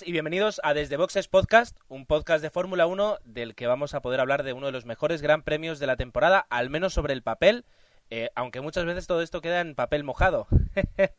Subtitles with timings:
[0.00, 4.00] Y bienvenidos a Desde Boxes Podcast, un podcast de Fórmula 1 del que vamos a
[4.00, 7.12] poder hablar de uno de los mejores gran premios de la temporada, al menos sobre
[7.12, 7.66] el papel,
[8.08, 10.46] eh, aunque muchas veces todo esto queda en papel mojado.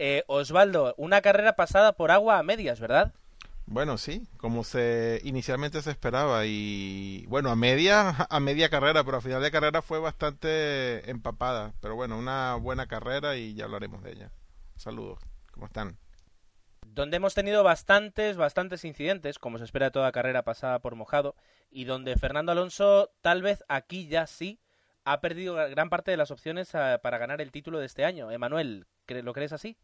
[0.00, 3.14] Eh, Osvaldo, una carrera pasada por agua a medias, ¿verdad?
[3.66, 9.16] Bueno, sí, como se inicialmente se esperaba y bueno, a media a media carrera, pero
[9.16, 14.04] a final de carrera fue bastante empapada, pero bueno, una buena carrera y ya hablaremos
[14.04, 14.30] de ella.
[14.76, 15.18] Saludos,
[15.50, 15.98] ¿cómo están?
[16.98, 21.36] Donde hemos tenido bastantes, bastantes incidentes, como se espera toda carrera pasada por mojado,
[21.70, 24.58] y donde Fernando Alonso tal vez aquí ya sí
[25.04, 28.32] ha perdido gran parte de las opciones ah, para ganar el título de este año.
[28.32, 29.76] Emanuel, ¿lo crees así?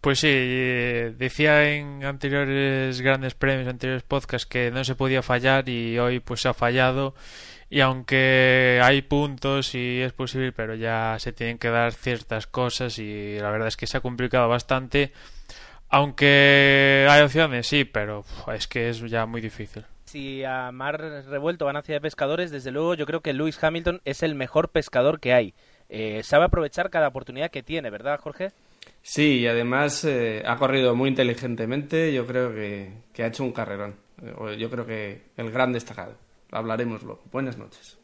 [0.00, 5.68] Pues sí, eh, decía en anteriores grandes premios, anteriores podcasts que no se podía fallar
[5.68, 7.14] y hoy pues se ha fallado
[7.70, 12.98] y aunque hay puntos y es posible, pero ya se tienen que dar ciertas cosas
[12.98, 15.12] y la verdad es que se ha complicado bastante.
[15.88, 21.66] Aunque hay opciones, sí, pero es que es ya muy difícil si a mar revuelto
[21.66, 25.20] van hacia de pescadores, desde luego yo creo que Lewis Hamilton es el mejor pescador
[25.20, 25.52] que hay.
[25.88, 28.52] Eh, sabe aprovechar cada oportunidad que tiene, ¿verdad, Jorge?
[29.02, 32.12] Sí, y además eh, ha corrido muy inteligentemente.
[32.14, 33.96] Yo creo que, ha hecho un carrerón.
[34.22, 36.14] Eh, yo creo que el gran destacado.
[36.50, 37.22] Hablaremos luego.
[37.30, 37.98] Buenas noches.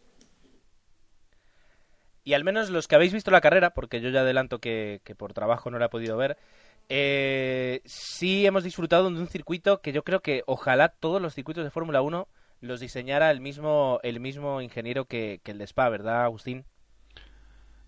[2.24, 5.14] Y al menos los que habéis visto la carrera, porque yo ya adelanto que, que
[5.14, 6.36] por trabajo no la he podido ver,
[6.88, 11.64] eh, sí hemos disfrutado de un circuito que yo creo que ojalá todos los circuitos
[11.64, 12.28] de Fórmula 1
[12.62, 16.64] los diseñara el mismo, el mismo ingeniero que, el de Spa, ¿verdad, Agustín?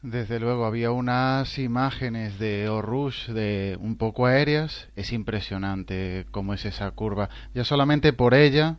[0.02, 4.88] Desde luego, había unas imágenes de O'Rush de un poco aéreas.
[4.96, 7.30] Es impresionante cómo es esa curva.
[7.54, 8.76] Ya solamente por ella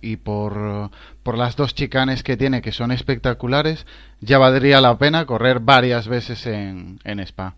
[0.00, 0.90] y por,
[1.22, 3.86] por las dos chicanes que tiene, que son espectaculares,
[4.20, 7.54] ya valdría la pena correr varias veces en, en Spa.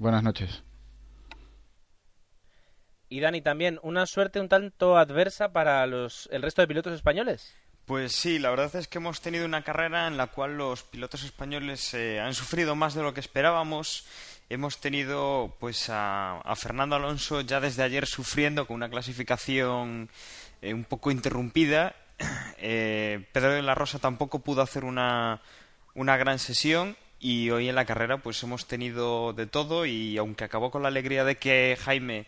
[0.00, 0.64] Buenas noches.
[3.14, 7.54] Y Dani, también, una suerte un tanto adversa para los, el resto de pilotos españoles.
[7.86, 11.22] Pues sí, la verdad es que hemos tenido una carrera en la cual los pilotos
[11.22, 14.04] españoles eh, han sufrido más de lo que esperábamos.
[14.50, 20.10] Hemos tenido pues a, Fernando Alonso ya desde ayer sufriendo con una clasificación
[20.60, 21.94] eh, un poco interrumpida.
[22.66, 25.42] Eh, Pedro de la Rosa tampoco pudo hacer una,
[25.94, 30.44] una gran sesión y hoy en la carrera pues hemos tenido de todo y aunque
[30.44, 32.26] acabó con la alegría de que Jaime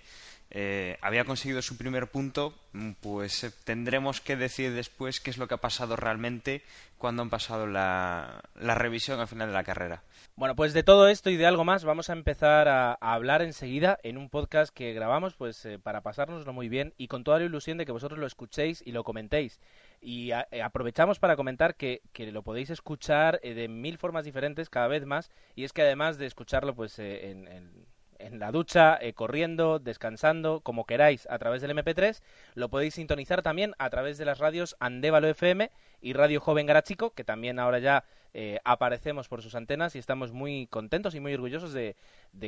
[0.59, 5.37] eh, había conseguido su primer punto, mm, pues eh, tendremos que decir después qué es
[5.37, 6.63] lo que ha pasado realmente
[6.97, 10.03] cuando han pasado la, revisión al final de la carrera.
[10.35, 13.99] Bueno, pues de todo esto y de algo más vamos a empezar a, hablar enseguida
[14.03, 17.45] en un podcast que grabamos pues eh, para pasárnoslo muy bien y con toda la
[17.45, 19.61] ilusión de que vosotros lo escuchéis y lo comentéis.
[20.01, 25.05] Y aprovechamos para comentar que, que, lo podéis escuchar de mil formas diferentes cada vez
[25.05, 27.47] más y es que además de escucharlo pues en
[28.33, 32.23] la ducha, eh, corriendo, descansando, como queráis, a través del MP3.
[32.55, 37.11] Lo podéis sintonizar también a través de las radios Andévalo FM y Radio Joven Garachico,
[37.11, 38.05] que también ahora ya
[38.35, 41.97] eh, aparecemos por sus antenas y estamos muy contentos y muy orgullosos de,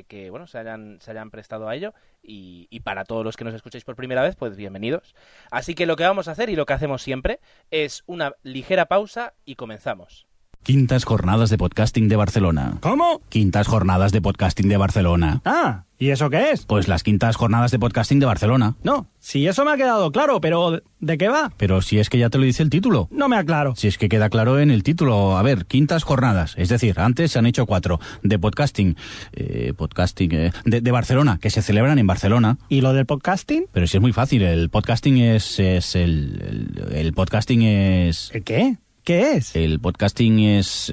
[0.06, 1.94] que bueno se hayan, se hayan prestado a ello.
[2.23, 5.15] Y, y para todos los que nos escucháis por primera vez, pues bienvenidos.
[5.50, 8.87] Así que lo que vamos a hacer y lo que hacemos siempre es una ligera
[8.87, 10.28] pausa y comenzamos.
[10.62, 12.76] Quintas Jornadas de Podcasting de Barcelona.
[12.81, 13.22] ¿Cómo?
[13.31, 15.40] Quintas Jornadas de Podcasting de Barcelona.
[15.46, 16.66] Ah, ¿y eso qué es?
[16.66, 18.76] Pues las Quintas Jornadas de Podcasting de Barcelona.
[18.82, 21.52] No, si eso me ha quedado claro, pero ¿de qué va?
[21.56, 23.08] Pero si es que ya te lo dice el título.
[23.10, 23.75] No me aclaro.
[23.76, 25.38] Si es que queda claro en el título.
[25.38, 26.52] A ver, Quintas Jornadas.
[26.58, 28.94] Es decir, antes se han hecho cuatro de podcasting.
[29.32, 30.32] Eh, podcasting.
[30.34, 32.58] Eh, de, Barcelona, que se celebran en Barcelona.
[32.69, 33.64] ¿Y lo del podcasting?
[33.72, 34.43] Pero si es muy fácil.
[34.43, 35.58] El podcasting es.
[35.60, 38.31] es el, el, el podcasting es.
[38.34, 38.76] ¿El qué?
[39.08, 39.56] ¿Qué es?
[39.56, 40.93] El podcasting es...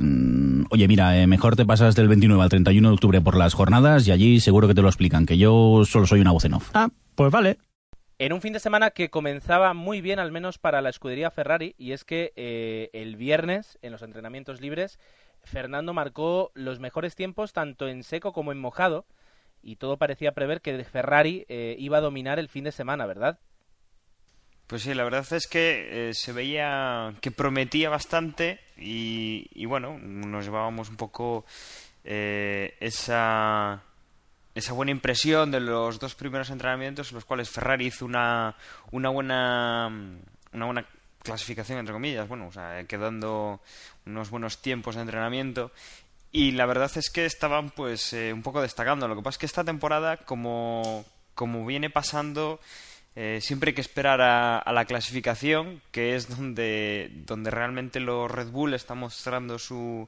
[0.00, 3.52] Mm, oye, mira, eh, mejor te pasas del 29 al 31 de octubre por las
[3.52, 6.54] jornadas y allí seguro que te lo explican, que yo solo soy una voz en
[6.54, 6.70] off.
[6.72, 7.58] Ah, pues vale.
[8.18, 11.74] En un fin de semana que comenzaba muy bien, al menos para la escudería Ferrari,
[11.76, 14.98] y es que eh, el viernes, en los entrenamientos libres,
[15.42, 19.04] Fernando marcó los mejores tiempos tanto en seco como en mojado,
[19.60, 23.38] y todo parecía prever que Ferrari eh, iba a dominar el fin de semana, ¿verdad?
[24.66, 30.44] Pues sí, la verdad es que eh, se veía que prometía bastante y, bueno, nos
[30.44, 31.44] llevábamos un poco
[32.04, 33.82] eh, esa,
[34.56, 38.56] esa buena impresión de los dos primeros entrenamientos en los cuales Ferrari hizo una,
[38.90, 39.90] una buena
[40.52, 40.86] una buena
[41.22, 43.60] clasificación entre comillas, bueno, o sea, quedando
[44.04, 45.70] unos buenos tiempos de entrenamiento
[46.32, 49.06] y la verdad es que estaban pues eh, un poco destacando.
[49.06, 51.04] Lo que pasa es que esta temporada como
[51.34, 52.60] como viene pasando
[53.18, 58.48] eh, siempre hay que esperar a, la clasificación, que es donde, donde realmente los Red
[58.48, 60.06] Bull están mostrando su,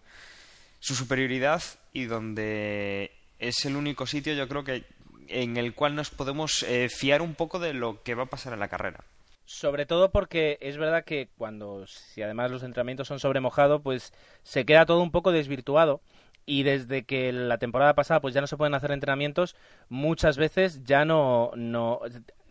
[0.78, 1.62] su superioridad
[1.94, 4.84] y donde es el único sitio, yo creo que
[5.28, 8.52] en el cual nos podemos eh, fiar un poco de lo que va a pasar
[8.52, 9.02] en la carrera.
[9.46, 14.12] Sobre todo porque es verdad que cuando, si además los entrenamientos son sobre mojado, pues
[14.42, 16.02] se queda todo un poco desvirtuado.
[16.44, 19.56] Y desde que la temporada pasada pues ya no se pueden hacer entrenamientos,
[19.88, 22.00] muchas veces ya no, no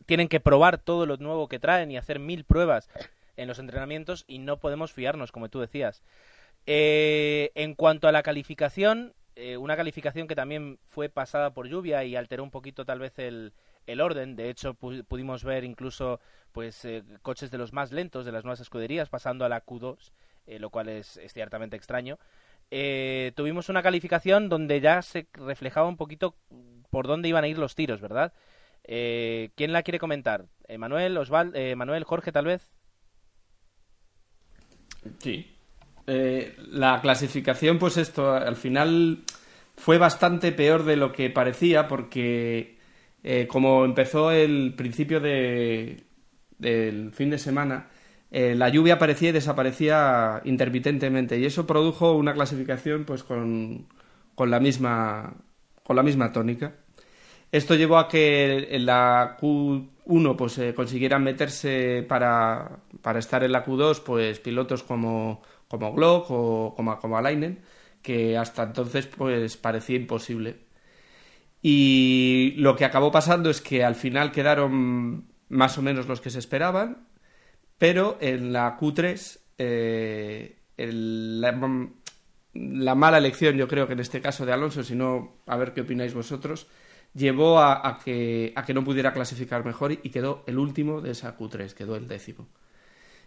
[0.08, 2.90] tienen que probar todo lo nuevo que traen y hacer mil pruebas
[3.36, 6.02] en los entrenamientos y no podemos fiarnos, como tú decías.
[6.66, 12.04] Eh, en cuanto a la calificación, eh, una calificación que también fue pasada por lluvia
[12.04, 13.54] y alteró un poquito tal vez el,
[13.86, 14.36] el orden.
[14.36, 16.20] De hecho, pudimos ver incluso
[16.54, 20.12] pues eh, coches de los más lentos de las nuevas escuderías pasando a la Q2,
[20.48, 22.18] eh, lo cual es, ciertamente extraño.
[23.36, 26.36] Tuvimos una calificación donde ya se reflejaba un poquito
[26.90, 28.34] por dónde iban a ir los tiros, ¿verdad?
[28.88, 30.46] ¿Quién la quiere comentar?
[30.78, 32.72] ¿Manuel, Osvaldo, Manuel, Jorge, tal vez?
[35.20, 35.54] Sí.
[36.06, 39.24] la clasificación, pues esto, al final
[39.76, 42.78] fue bastante peor de lo que parecía porque
[43.24, 46.06] eh, como empezó el principio de,
[46.58, 47.90] del fin de semana,
[48.32, 53.88] eh, la lluvia aparecía y desaparecía intermitentemente y eso produjo una clasificación pues con,
[54.36, 55.36] con, la misma
[55.84, 56.76] con la misma tónica.
[57.52, 63.52] Esto llevó a que en la Q1 pues eh, consiguieran meterse para, para, estar en
[63.52, 67.62] la Q2 pues pilotos como, como Glock o como, como Alainen,
[68.02, 70.68] que hasta entonces pues parecía imposible.
[71.62, 76.30] Y lo que acabó pasando es que al final quedaron más o menos los que
[76.30, 77.08] se esperaban,
[77.78, 81.52] pero en la Q3 eh, la,
[82.96, 85.82] mala elección, yo creo que en este caso de Alonso, si no, a ver qué
[85.82, 86.68] opináis vosotros,
[87.18, 91.38] llevó a, que, a que no pudiera clasificar mejor y, quedó el último de esa
[91.38, 92.48] Q3, quedó el décimo.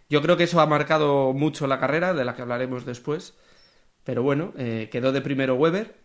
[0.09, 3.35] Yo creo que eso ha marcado mucho la carrera, de la que hablaremos después,
[4.03, 5.95] pero bueno, eh, quedó de primero Weber,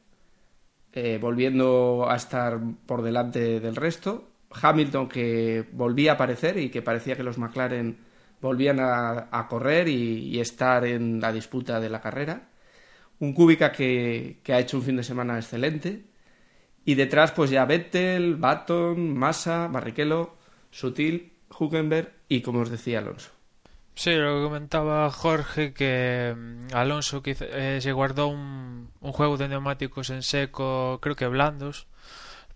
[0.93, 4.31] eh, volviendo a estar por delante del resto.
[4.51, 7.99] Hamilton que volvía a aparecer y que parecía que los McLaren
[8.41, 12.49] volvían a, correr y, estar en la disputa de la carrera.
[13.19, 16.05] Un Kubica que, ha hecho un fin de semana excelente.
[16.87, 20.37] Y detrás, pues ya Vettel, Baton, Massa, Barrichello,
[20.71, 23.31] Sutil, Huckenberg y, como os decía, Alonso.
[23.97, 29.49] Sí, lo que comentaba Jorge, que mm, Alonso eh, se guardó un, un, juego de
[29.49, 31.89] neumáticos en seco, creo que blandos,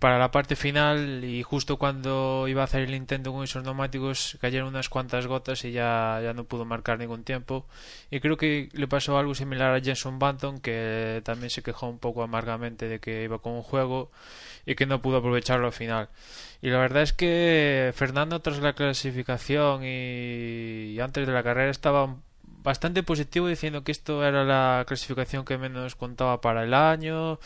[0.00, 4.38] para la parte final y justo cuando iba a hacer el intento con esos neumáticos
[4.40, 7.66] cayeron unas cuantas gotas y ya, ya no pudo marcar ningún tiempo.
[8.10, 11.98] Y creo que le pasó algo similar a Jenson Banton, que también se quejó un
[11.98, 14.10] poco amargamente de que iba con un juego
[14.64, 16.08] y que no pudo aprovecharlo al final.
[16.62, 22.16] Y la verdad es que Fernando tras la clasificación y, antes de la carrera estaba
[22.62, 27.38] bastante positivo diciendo que esto era la clasificación que menos contaba para el año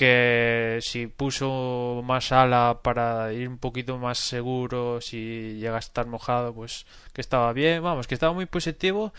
[0.00, 6.06] que si puso más ala para ir un poquito más seguro si llega a estar
[6.06, 9.12] mojado pues que estaba bien vamos que estaba muy positivo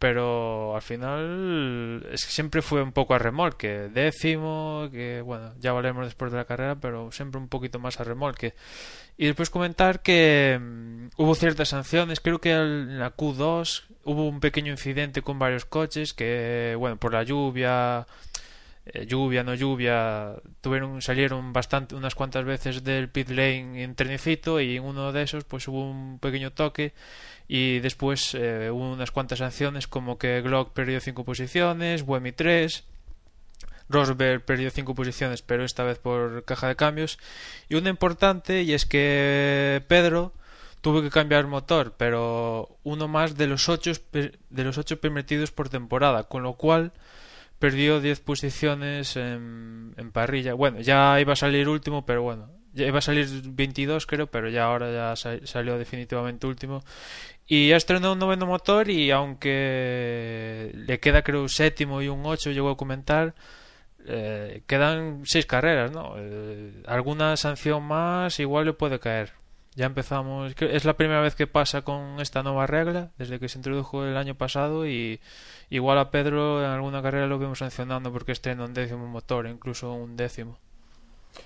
[0.00, 6.32] pero al final siempre fue un poco a remolque, décimo, que bueno, ya hablaremos después
[6.32, 8.54] de la carrera, pero siempre un poquito más a remolque.
[9.18, 14.40] Y después comentar que mm, hubo ciertas sanciones, creo que en la Q2 hubo un
[14.40, 18.06] pequeño incidente con varios coches que, bueno, por la lluvia,
[18.92, 24.60] eh, lluvia, no lluvia, tuvieron, salieron bastante, unas cuantas veces del pit lane en trenecito
[24.60, 26.92] y en uno de esos pues hubo un pequeño toque
[27.46, 32.84] y después eh, hubo unas cuantas sanciones como que Glock perdió 5 posiciones, Buemi 3,
[33.88, 37.18] Rosberg perdió 5 posiciones pero esta vez por caja de cambios.
[37.68, 40.32] Y una importante y es que Pedro
[40.80, 45.68] tuvo que cambiar motor pero uno más de los 8 de los ocho permitidos por
[45.68, 46.92] temporada con lo cual
[47.60, 52.98] perdió 10 posiciones en, parrilla bueno ya iba a salir último pero bueno ya iba
[52.98, 56.82] a salir 22 creo, pero ya ahora ya salió definitivamente último.
[57.46, 62.24] Y ya estrenó un noveno motor y aunque le queda creo un séptimo y un
[62.24, 63.34] 8, llegó a comentar,
[64.06, 66.14] eh, quedan seis carreras, ¿no?
[66.16, 69.32] Eh, alguna sanción más igual le puede caer.
[69.76, 73.58] Ya empezamos, es la primera vez que pasa con esta nueva regla, desde que se
[73.58, 75.20] introdujo el año pasado y
[75.70, 79.92] igual a Pedro en alguna carrera lo vemos sancionando porque estrena un décimo motor, incluso
[79.92, 80.58] un décimo.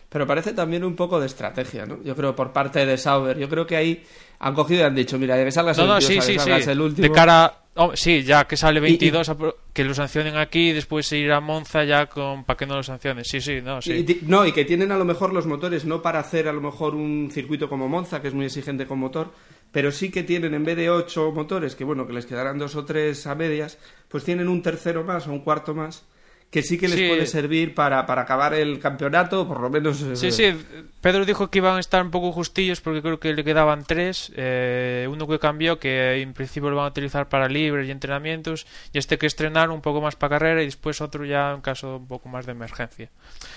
[0.08, 2.02] Pero parece también un poco de estrategia, ¿no?
[2.02, 3.38] Yo creo por parte de Sauber.
[3.38, 4.04] Yo creo que ahí
[4.38, 7.08] han cogido y han dicho, mira, de que salgas, el, el último.
[7.08, 7.60] De cara.
[7.76, 9.32] Oh, sí, ya que sale 22,
[9.72, 12.84] que lo sancionen aquí y después ir a Monza ya con para que no lo
[12.84, 13.24] sancionen.
[13.24, 13.92] Sí, sí, no, sí.
[13.92, 16.60] Y, no, y que tienen a lo mejor los motores no para hacer a lo
[16.60, 19.32] mejor un circuito como Monza, que es muy exigente con motor,
[19.72, 22.76] pero sí que tienen en vez de 8 motores, que bueno, que les quedarán dos
[22.76, 26.04] o tres a medias, pues tienen un tercero más o un cuarto más
[26.50, 27.08] que sí que les Sí.
[27.08, 30.00] puede servir para, para acabar el campeonato, por lo menos.
[30.02, 30.54] eh, Sí, sí,
[31.00, 34.30] Pedro dijo que iban a estar un poco justillos porque creo que le quedaban tres.
[34.36, 38.66] eh, uno que cambió, que en principio lo van a utilizar para libres y entrenamientos,
[38.92, 41.96] y este que estrenar un poco más para carrera y después otro ya en caso
[41.96, 43.10] un poco más de emergencia.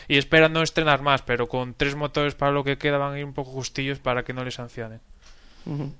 [0.07, 3.19] Y esperan no estrenar más, pero con tres motores para lo que queda van a
[3.19, 5.01] ir un poco justillos para que no les sancionen.
[5.67, 5.93] Ujú.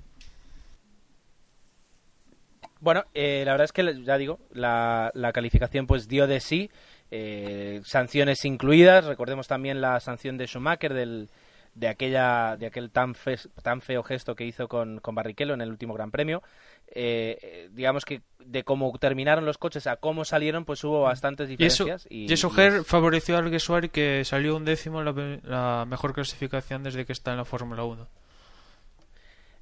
[2.80, 6.70] Bueno, eh, la verdad es que, ya digo, la, la calificación pues dio de sí,
[7.10, 11.28] eh, sanciones incluidas, recordemos también la sanción de Schumacher del,
[11.74, 15.60] de aquella de aquel tan, fe- tan feo gesto que hizo con, con Barrichello en
[15.60, 16.42] el último Gran Premio.
[16.90, 21.50] Eh, eh, digamos que de cómo terminaron los coches a cómo salieron, pues hubo bastantes
[21.50, 22.06] Y eso, diferencias.
[22.10, 22.50] y eso
[22.84, 27.32] favoreció al Guesuari que salió un décimo en la, la mejor clasificación desde que está
[27.32, 28.06] en la Fórmula 1.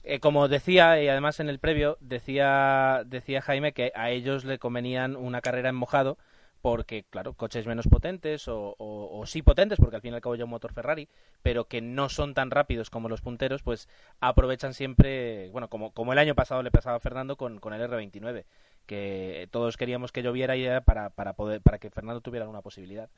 [0.09, 4.61] Eh, como decía, y además en el previo, decía, decía Jaime que a ellos le
[4.61, 6.17] convenían una carrera en mojado
[6.63, 10.45] porque, claro, coches menos potentes o, sí potentes, porque al fin y al cabo ya
[10.45, 11.09] un motor Ferrari,
[11.43, 13.89] pero que no son tan rápidos como los punteros, pues
[14.21, 17.83] aprovechan siempre, bueno, como, como el año pasado le pasaba a Fernando con, con el
[17.83, 18.45] R29,
[18.87, 23.09] que todos queríamos que lloviera y para, para, poder, para que Fernando tuviera una posibilidad.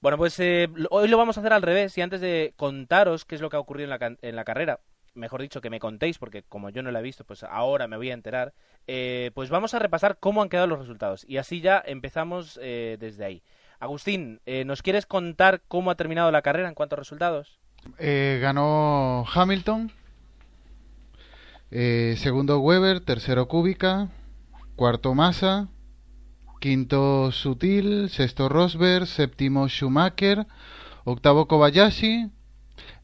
[0.00, 3.34] Bueno, pues eh, hoy lo vamos a hacer al revés y antes de contaros qué
[3.34, 4.80] es lo que ha ocurrido en la, en la carrera,
[5.14, 7.96] mejor dicho, que me contéis, porque como yo no la he visto, pues ahora me
[7.96, 8.52] voy a enterar,
[8.86, 11.24] eh, pues vamos a repasar cómo han quedado los resultados.
[11.28, 13.42] Y así ya empezamos eh, desde ahí.
[13.78, 17.58] Agustín, eh, ¿nos quieres contar cómo ha terminado la carrera en cuanto a resultados?
[17.98, 19.90] Ganó Hamilton,
[21.70, 24.10] segundo Weber, tercero Kubica,
[24.76, 25.68] cuarto Massa,
[26.60, 30.46] quinto Sutil, sexto Rosberg, séptimo Schumacher,
[31.04, 32.30] octavo Kobayashi,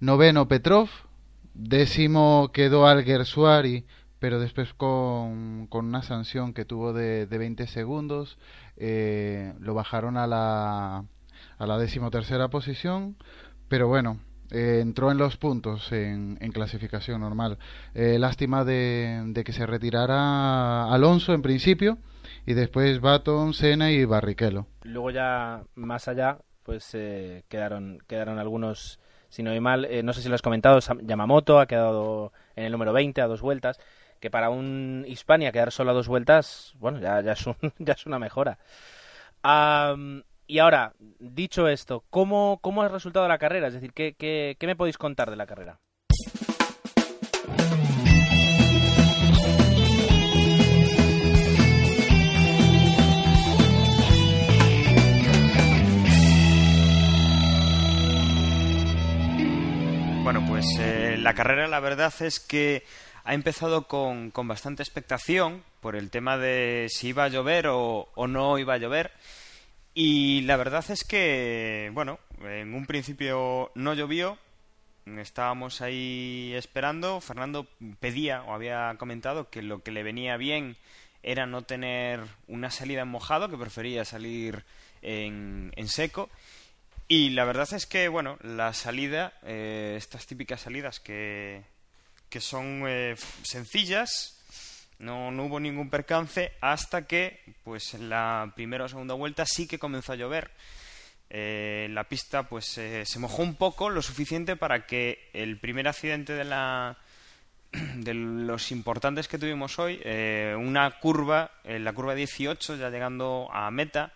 [0.01, 0.91] noveno Petrov,
[1.57, 3.87] décimo quedó Alguersuari,
[4.19, 8.39] pero después con, con una sanción que tuvo de, de 20 segundos,
[8.77, 11.05] eh, lo bajaron a la,
[11.59, 13.17] a la decimotercera posición,
[13.69, 14.21] pero bueno,
[14.51, 17.59] eh, entró en los puntos en, en clasificación normal.
[17.95, 21.99] Eh, lástima de, de que se retirara Alonso en principio
[22.47, 24.67] y después Baton, Senna y Barrichello.
[24.83, 30.13] Luego ya más allá, pues eh, quedaron, quedaron algunos, si no hay mal, eh, no
[30.13, 33.79] sé si lo has comentado, Yamamoto ha quedado en el número 20 a dos vueltas,
[34.21, 38.07] que para un Hispania quedar solo a dos vueltas, bueno, ya, es, un- ya es
[38.07, 38.59] una mejora.
[40.49, 43.69] Y ahora, dicho esto, ¿cómo, ¿cómo ha resultado la carrera?
[43.69, 45.81] Es decir, ¿qué, qué, qué me podéis contar de la carrera?
[60.27, 62.83] Bueno, pues eh, la carrera la verdad es que
[63.23, 68.09] ha empezado con, con bastante expectación por el tema de si iba a llover o,
[68.13, 69.13] o no iba a llover.
[69.95, 74.37] Y la verdad es que, bueno, en un principio no llovió,
[75.17, 77.21] estábamos ahí esperando.
[77.21, 77.69] Fernando
[78.01, 80.77] pedía o había comentado que lo que le venía bien
[81.23, 82.19] era no tener
[82.49, 84.65] una salida en mojado, que prefería salir
[85.03, 86.31] en, en seco.
[87.09, 91.63] Y la verdad es que, bueno, la salida, eh, estas típicas salidas que,
[92.29, 94.43] que son eh, sencillas,
[94.99, 99.69] no, no hubo ningún percance hasta que, pues en la primera o segunda vuelta sí
[99.69, 100.51] que comenzó a llover.
[101.29, 105.89] Eh, la pista pues eh, se mojó un poco, lo suficiente para que el primer
[105.89, 106.99] accidente de la
[107.97, 113.49] de los importantes que tuvimos hoy, eh, una curva, en la curva 18, ya llegando
[113.53, 114.13] a meta,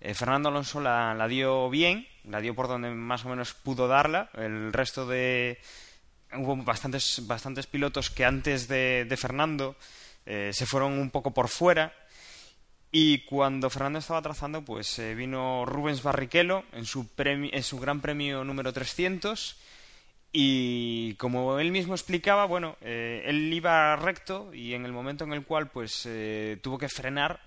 [0.00, 3.88] eh, Fernando Alonso la, la dio bien, la dio por donde más o menos pudo
[3.88, 4.30] darla.
[4.34, 5.58] El resto de.
[6.34, 9.76] Hubo bastantes, bastantes pilotos que antes de, de Fernando
[10.24, 11.92] eh, se fueron un poco por fuera.
[12.90, 17.78] Y cuando Fernando estaba trazando, pues eh, vino Rubens Barrichello en su, premi- en su
[17.78, 19.58] gran premio número 300.
[20.34, 25.32] Y como él mismo explicaba, bueno, eh, él iba recto y en el momento en
[25.34, 26.08] el cual pues
[26.62, 27.40] tuvo que frenar,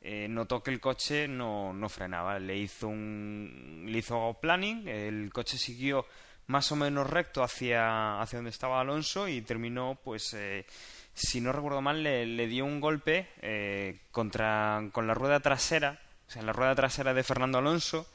[0.00, 2.38] eh, notó que el coche no, no frenaba.
[2.38, 6.06] Le hizo un le hizo planning, el coche siguió
[6.46, 10.66] más o menos recto hacia, hacia donde estaba Alonso y terminó, pues, eh,
[11.14, 16.00] si no recuerdo mal, le, le dio un golpe eh, contra, con la rueda trasera,
[16.26, 18.06] o sea, en la rueda trasera de Fernando Alonso.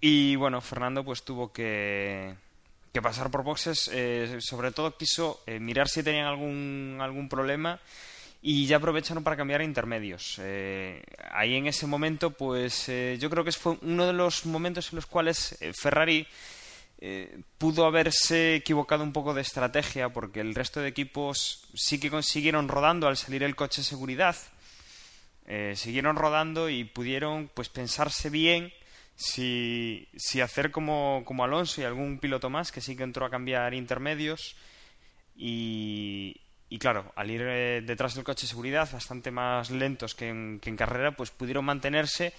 [0.00, 2.34] Y bueno, Fernando pues tuvo que,
[2.92, 3.90] que pasar por boxes.
[3.92, 7.80] eh, sobre todo quiso eh, mirar si tenían algún, algún problema
[8.42, 10.36] y ya aprovecharon para cambiar intermedios.
[10.42, 14.92] Eh, ahí en ese momento, pues eh, yo creo que fue uno de los momentos
[14.92, 16.26] en los cuales eh, Ferrari
[16.98, 22.10] eh, pudo haberse equivocado un poco de estrategia porque el resto de equipos sí que
[22.10, 24.36] consiguieron rodando al salir el coche de seguridad.
[25.74, 28.72] siguieron rodando y pudieron pues pensarse bien
[29.16, 33.30] si, si hacer como, como Alonso y algún piloto más que sí que entró a
[33.30, 34.56] cambiar intermedios
[35.36, 40.28] y, y claro, al ir eh, detrás del coche de seguridad bastante más lentos que
[40.28, 42.32] en, que en carrera, pues pudieron mantenerse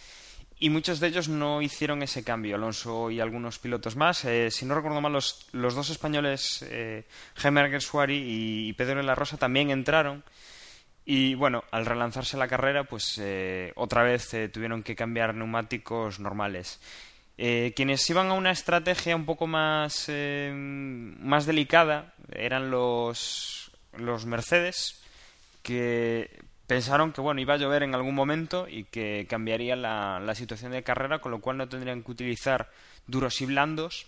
[0.58, 4.26] y muchos de ellos no hicieron ese cambio, Alonso y algunos pilotos más.
[4.26, 9.04] Eh, si no recuerdo mal, los, los dos españoles, eh, Jaime Alguersuari y Pedro de
[9.04, 10.24] la Rosa, también entraron.
[11.04, 16.20] Y bueno, al relanzarse la carrera, pues eh, otra vez eh, tuvieron que cambiar neumáticos
[16.20, 16.80] normales.
[17.38, 24.26] Eh, quienes iban a una estrategia un poco más, eh, más delicada eran los, los
[24.26, 25.02] Mercedes,
[25.64, 30.36] que pensaron que bueno iba a llover en algún momento y que cambiaría la, la
[30.36, 32.70] situación de carrera, con lo cual no tendrían que utilizar
[33.08, 34.08] duros y blandos.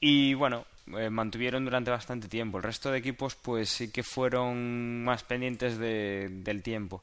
[0.00, 0.66] Y bueno,
[0.98, 2.58] eh, mantuvieron durante bastante tiempo.
[2.58, 7.02] El resto de equipos pues sí que fueron más pendientes de- del tiempo.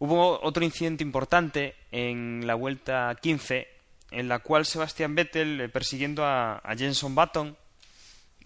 [0.00, 3.66] Hubo otro incidente importante en la vuelta 15,
[4.12, 7.56] en la cual Sebastian Vettel, eh, persiguiendo a, a Jenson Button,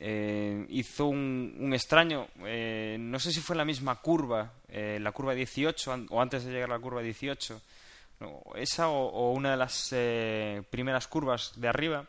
[0.04, 5.32] eh, hizo un, extraño, eh, no sé si fue la misma curva, eh, la curva
[5.32, 7.60] 18, an- o antes de llegar a la curva 18,
[8.18, 12.04] no, esa o, una de las eh, primeras curvas de arriba,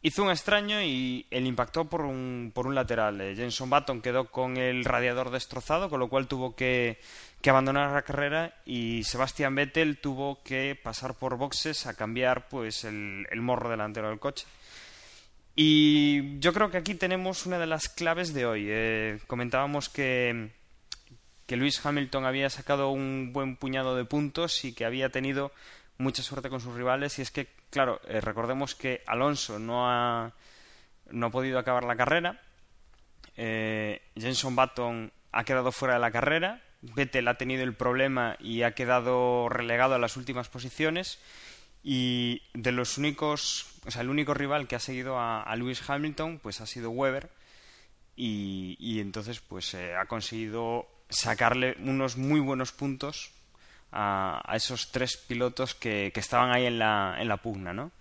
[0.00, 3.20] hizo un extraño y él impactó por un, por un lateral.
[3.20, 7.00] Eh, Jenson Button quedó con el radiador destrozado, con lo cual tuvo que,
[7.46, 13.26] abandonar la carrera y Sebastian Vettel tuvo que pasar por boxes a cambiar pues el,
[13.30, 14.46] el morro delantero del coche.
[15.60, 18.66] Y yo creo que aquí tenemos una de las claves de hoy.
[18.68, 20.50] Eh, comentábamos que,
[21.46, 25.50] que Lewis Hamilton había sacado un buen puñado de puntos y que había tenido
[25.96, 27.18] mucha suerte con sus rivales.
[27.18, 30.32] Y es que, claro, eh, recordemos que Alonso no ha,
[31.10, 32.40] no ha podido acabar la carrera.
[33.36, 36.62] Eh, Jenson Button ha quedado fuera de la carrera.
[36.82, 41.18] Vettel ha tenido el problema y ha quedado relegado a las últimas posiciones.
[41.82, 46.38] Y de los únicos, o sea, el único rival que ha seguido a, Lewis Hamilton,
[46.42, 47.30] pues ha sido Weber.
[48.16, 53.30] Y, y entonces, pues eh, ha conseguido sacarle unos muy buenos puntos
[53.92, 57.92] a, a esos tres pilotos que, que estaban ahí en la, en la pugna, ¿no?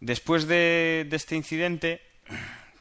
[0.00, 2.02] Después de, de este incidente,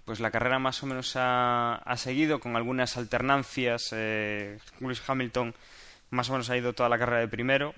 [0.06, 3.90] pues la carrera más o menos ha, ha seguido con algunas alternancias.
[3.92, 5.54] Eh, Lewis Hamilton
[6.10, 7.74] más o menos ha ido toda la carrera de primero,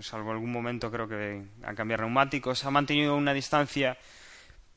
[0.00, 2.64] salvo algún momento creo que a cambiar neumáticos.
[2.64, 3.96] Ha mantenido una distancia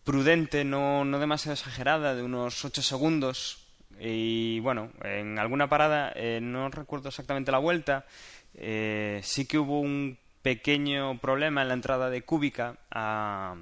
[0.04, 3.68] prudente, no, no demasiado exagerada, de unos 8 segundos.
[4.00, 8.06] Y bueno, en alguna parada, eh, no recuerdo exactamente la vuelta,
[8.54, 13.56] eh, sí que hubo un pequeño problema en la entrada de Kubica a,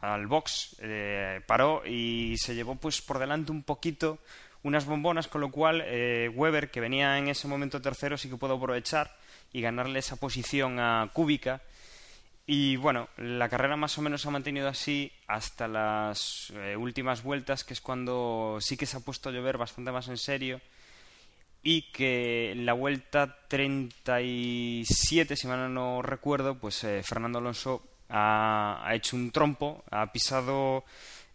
[0.00, 4.18] al box, eh, paró y se llevó pues por delante un poquito
[4.62, 8.36] unas bombonas, con lo cual eh, Weber, que venía en ese momento tercero, sí que
[8.36, 9.16] pudo aprovechar
[9.52, 11.62] y ganarle esa posición a Kubica.
[12.46, 17.62] Y bueno, la carrera más o menos ha mantenido así hasta las eh, últimas vueltas,
[17.62, 20.60] que es cuando sí que se ha puesto a llover bastante más en serio.
[21.62, 28.80] Y que en la vuelta 37, si mal no recuerdo, pues eh, Fernando Alonso ha,
[28.82, 30.84] ha hecho un trompo, ha pisado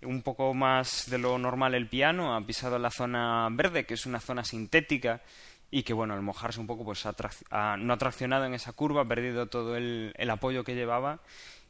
[0.02, 4.06] un poco más de lo normal el piano, ha pisado la zona verde, que es
[4.06, 5.22] una zona sintética,
[5.72, 9.02] y que bueno, al mojarse un poco, pues ha no ha traccionado en esa curva,
[9.02, 11.20] ha perdido todo el, el apoyo que llevaba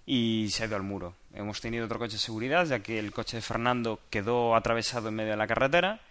[0.05, 1.15] y se ha ido al muro.
[1.33, 5.15] Hemos tenido otro coche de seguridad, ya que el coche de Fernando quedó atravesado en
[5.15, 6.01] medio de la carretera.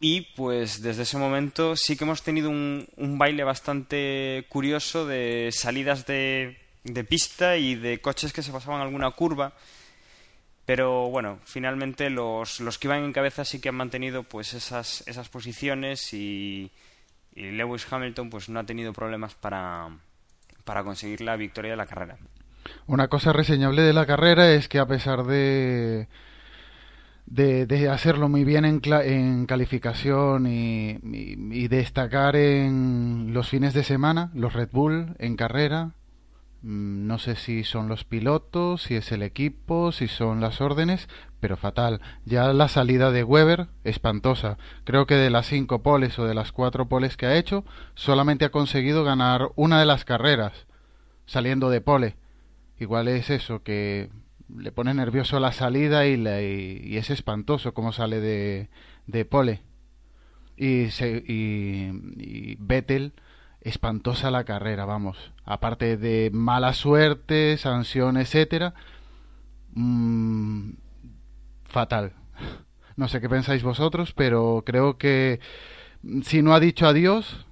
[0.00, 5.50] Y pues desde ese momento sí que hemos tenido un, un baile bastante curioso de
[5.52, 9.52] salidas de, de pista y de coches que se pasaban alguna curva.
[10.68, 15.02] Pero bueno, finalmente los, los que iban en cabeza sí que han mantenido pues esas,
[15.08, 16.70] esas posiciones y,
[17.34, 19.88] Lewis Hamilton pues no ha tenido problemas para,
[20.64, 22.18] para conseguir la victoria de la carrera.
[22.86, 26.06] Una cosa reseñable de la carrera es que a pesar de,
[27.24, 34.52] de, hacerlo muy bien en, en calificación y, destacar en los fines de semana, los
[34.52, 35.92] Red Bull en carrera,
[36.62, 41.08] no sé si son los pilotos, si es el equipo, si son las órdenes,
[41.40, 42.00] pero fatal.
[42.24, 44.58] Ya la salida de Weber, espantosa.
[44.84, 48.44] Creo que de las cinco poles o de las cuatro poles que ha hecho, solamente
[48.44, 50.66] ha conseguido ganar una de las carreras,
[51.26, 52.16] saliendo de pole.
[52.80, 54.10] Igual es eso, que
[54.48, 58.68] le pone nervioso la salida y, y es espantoso cómo sale de,
[59.06, 59.62] de pole.
[60.56, 63.12] Y, se, y, y Vettel,
[63.60, 65.32] espantosa la carrera, vamos.
[65.44, 68.74] Aparte de mala suerte, sanción, etcétera,
[69.74, 70.70] mm,
[71.64, 72.12] fatal.
[72.96, 75.40] No sé qué pensáis vosotros, pero creo que
[76.02, 77.46] mm, si no ha dicho adiós,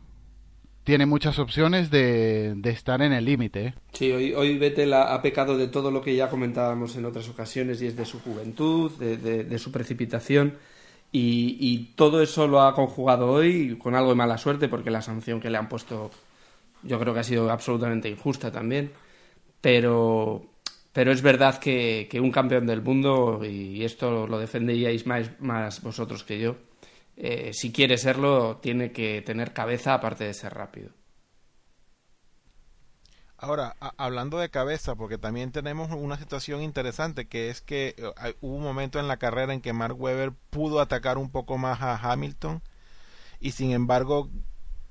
[0.85, 3.66] tiene muchas opciones de, estar en el límite.
[3.66, 3.75] ¿eh?
[3.92, 7.83] Sí, hoy, hoy Vettel ha, pecado de todo lo que ya comentábamos en otras ocasiones
[7.83, 10.55] y es de su juventud, de su precipitación
[11.12, 15.03] y, y todo eso lo ha conjugado hoy con algo de mala suerte porque la
[15.03, 16.11] sanción que le han puesto
[16.83, 18.92] yo creo que ha sido absolutamente injusta también,
[19.61, 20.47] pero,
[20.92, 25.83] pero es verdad que, que un campeón del mundo, y esto lo defenderíais más, más
[25.83, 26.57] vosotros que yo,
[27.16, 30.90] eh, si quiere serlo tiene que tener cabeza aparte de ser rápido.
[33.38, 38.35] Ahora, hablando de cabeza, porque también tenemos una situación interesante, que es que eh, hay-
[38.40, 41.83] hubo un momento en la carrera en que Mark Webber pudo atacar un poco más
[41.83, 42.62] a Hamilton
[43.40, 44.31] y sin embargo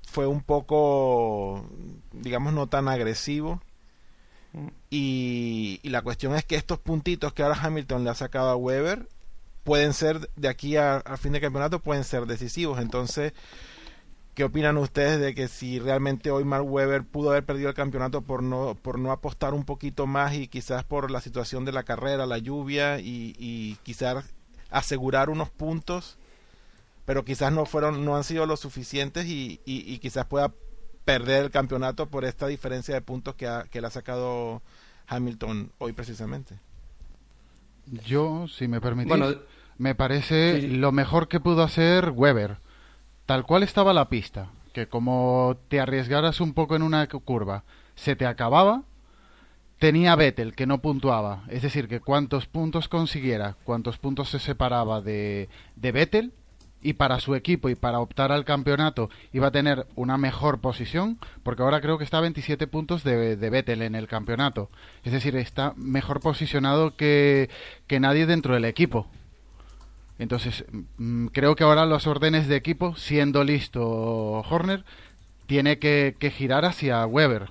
[0.10, 1.68] fue un poco,
[2.14, 3.62] digamos, no tan agresivo.
[4.90, 8.56] Y, y la cuestión es que estos puntitos que ahora Hamilton le ha sacado a
[8.56, 9.08] Webber
[9.64, 12.80] pueden ser, de aquí a, a fin de campeonato, pueden ser decisivos.
[12.82, 13.34] Entonces,
[14.36, 18.22] ¿Qué opinan ustedes de que si realmente hoy Mark Webber pudo haber perdido el campeonato
[18.22, 21.84] por no, por no apostar un poquito más y quizás por la situación de la
[21.84, 24.26] carrera, la lluvia y, y quizás
[24.70, 26.18] asegurar unos puntos,
[27.06, 30.52] pero quizás no fueron, no han sido lo suficientes y, y, y quizás pueda
[31.06, 34.62] perder el campeonato por esta diferencia de puntos que, ha, que le ha sacado
[35.08, 36.56] Hamilton hoy precisamente?
[38.06, 39.34] Yo, si me permitís, Bueno,
[39.78, 42.58] me parece sí, lo mejor que pudo hacer Weber.
[43.26, 47.64] Tal cual estaba la pista, que como te arriesgaras un poco en una cu- curva,
[47.96, 48.84] se te acababa,
[49.80, 51.44] tenía Vettel que no puntuaba.
[51.50, 56.34] Es decir, que cuantos puntos consiguiera, cuantos puntos se separaba de, de Vettel,
[56.82, 61.18] y para su equipo y para optar al campeonato iba a tener una mejor posición,
[61.42, 64.70] porque ahora creo que está a 27 puntos de, de Vettel en el campeonato.
[65.04, 67.50] Es decir, está mejor posicionado que,
[67.88, 69.08] que nadie dentro del equipo.
[70.18, 70.66] Entonces,
[70.98, 74.86] mm, creo que ahora los órdenes de equipo, siendo listo Horner,
[75.48, 77.50] tiene que, que girar hacia Weber.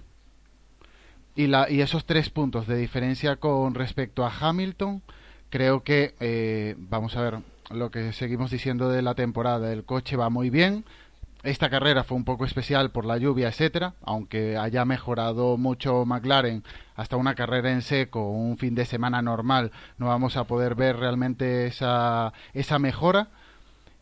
[1.36, 5.02] Y, la, y esos tres puntos de diferencia con respecto a Hamilton,
[5.50, 7.38] creo que, eh, vamos a ver,
[7.70, 10.84] lo que seguimos diciendo de la temporada, el coche va muy bien.
[11.44, 16.64] Esta carrera fue un poco especial por la lluvia, etcétera, aunque haya mejorado mucho McLaren
[16.96, 20.96] hasta una carrera en seco, un fin de semana normal, no vamos a poder ver
[20.96, 23.28] realmente esa, esa mejora.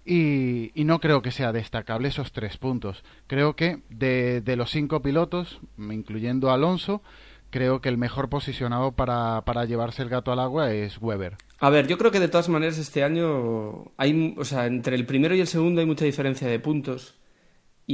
[0.05, 3.05] Y, y no creo que sea destacable esos tres puntos.
[3.27, 7.03] Creo que de, de los cinco pilotos, incluyendo Alonso,
[7.51, 11.37] creo que el mejor posicionado para, para llevarse el gato al agua es Weber.
[11.59, 15.07] A ver, yo creo que de todas maneras este año hay, o sea, entre el
[15.07, 17.17] primero y el segundo hay mucha diferencia de puntos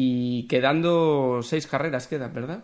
[0.00, 2.62] y quedando seis carreras quedan, ¿verdad?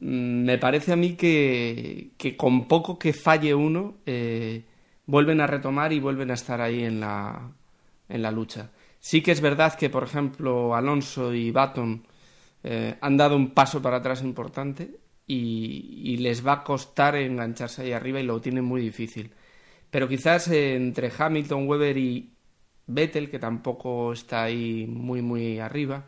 [0.00, 4.64] Mm, Me parece a mí que, que con poco que falle uno eh,
[5.06, 7.52] vuelven a retomar y vuelven a estar ahí en la,
[8.08, 8.72] en la lucha.
[8.98, 12.04] Sí que es verdad que, por ejemplo, Alonso y Baton
[12.64, 17.92] eh, han dado un paso para atrás importante y, les va a costar engancharse ahí
[17.92, 19.32] arriba y lo tienen muy difícil.
[19.90, 22.34] Pero quizás entre Hamilton, Weber y
[22.86, 26.06] Vettel, que tampoco está ahí muy, muy arriba,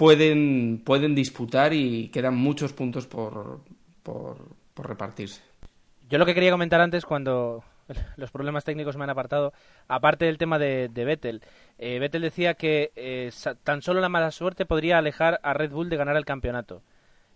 [0.00, 3.60] pueden, pueden disputar y quedan muchos puntos por,
[4.02, 4.38] por,
[4.72, 5.42] por repartirse.
[6.08, 7.62] Yo lo que quería comentar antes, cuando
[8.16, 9.52] los problemas técnicos me han apartado,
[9.88, 11.42] aparte del tema de, Vettel,
[11.76, 13.30] eh, Vettel decía que eh,
[13.62, 16.80] tan solo la mala suerte podría alejar a Red Bull de ganar el campeonato.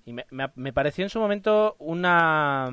[0.06, 2.70] Y me, me- me pareció en su momento una,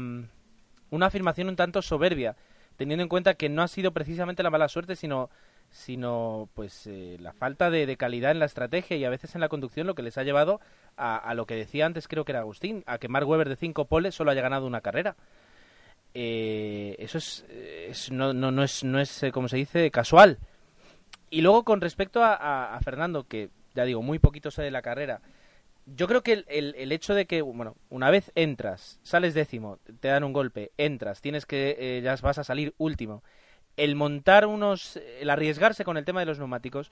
[0.89, 2.37] una afirmación un tanto soberbia,
[2.77, 5.29] teniendo en cuenta que no ha sido precisamente la mala suerte, sino
[5.71, 9.49] sino pues eh, la falta de, calidad en la estrategia y a veces en la
[9.49, 10.59] conducción lo que les ha llevado
[10.97, 13.85] a, lo que decía antes creo que era Agustín, a que Mark Webber de cinco
[13.85, 15.15] poles solo haya ganado una carrera.
[16.13, 20.37] Eh, eso es, es- no, no, no es, no es eh, como se dice, casual.
[21.29, 24.71] Y luego con respecto a, a- a Fernando, que ya digo, muy poquito sé de
[24.71, 25.21] la carrera,
[25.85, 29.79] yo creo que el, el- el hecho de que, bueno, una vez entras, sales décimo,
[30.01, 33.23] te dan un golpe, entras, tienes que, eh, ya vas a salir último,
[33.77, 36.91] el montar unos, el arriesgarse con el tema de los neumáticos,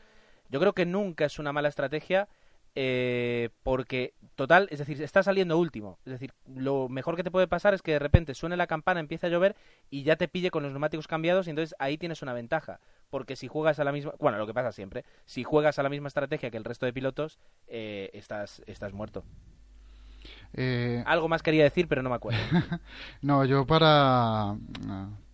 [0.50, 2.28] yo creo que nunca es una mala estrategia
[2.76, 6.00] eh, porque, total, es decir, está saliendo último.
[6.06, 9.00] Es decir, lo mejor que te puede pasar es que de repente suene la campana,
[9.00, 9.56] empiece a llover
[9.90, 12.80] y ya te pille con los neumáticos cambiados y entonces ahí tienes una ventaja.
[13.10, 15.90] Porque si juegas a la misma, bueno, lo que pasa siempre, si juegas a la
[15.90, 19.24] misma estrategia que el resto de pilotos, eh, estás, estás muerto.
[20.54, 22.40] Eh, Algo más quería decir, pero no me acuerdo.
[23.22, 24.56] No, yo para,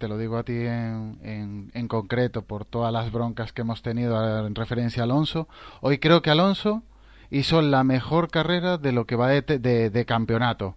[0.05, 4.45] te lo digo a ti en, en, concreto, por todas las broncas que hemos tenido
[4.45, 5.47] en referencia a Alonso,
[5.81, 6.83] hoy creo que Alonso
[7.31, 10.75] hizo la mejor carrera de lo que va de, de campeonato.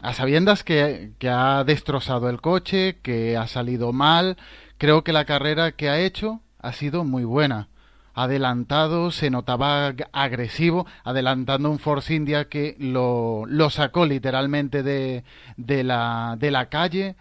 [0.00, 4.36] A sabiendas que, que ha destrozado el coche, que ha salido mal,
[4.76, 7.66] creo que la carrera que ha hecho ha sido muy buena.
[8.14, 15.22] adelantado, se notaba agresivo, adelantando un Force India que lo, lo sacó literalmente de,
[15.56, 17.16] de, la, de la calle.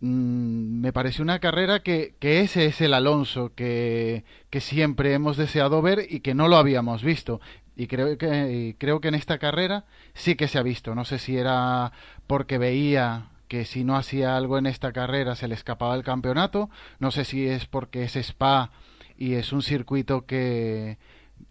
[0.00, 4.24] Mm, me pareció una carrera que, ese es el Alonso que,
[4.60, 7.40] siempre hemos deseado ver y que no lo habíamos visto.
[7.76, 9.84] Y creo que, creo que en esta carrera
[10.14, 10.94] sí que se ha visto.
[10.94, 11.92] No sé si era
[12.26, 16.70] porque veía que si no hacía algo en esta carrera se le escapaba el campeonato.
[17.00, 18.70] No sé si es porque es Spa
[19.16, 20.98] y es un circuito que,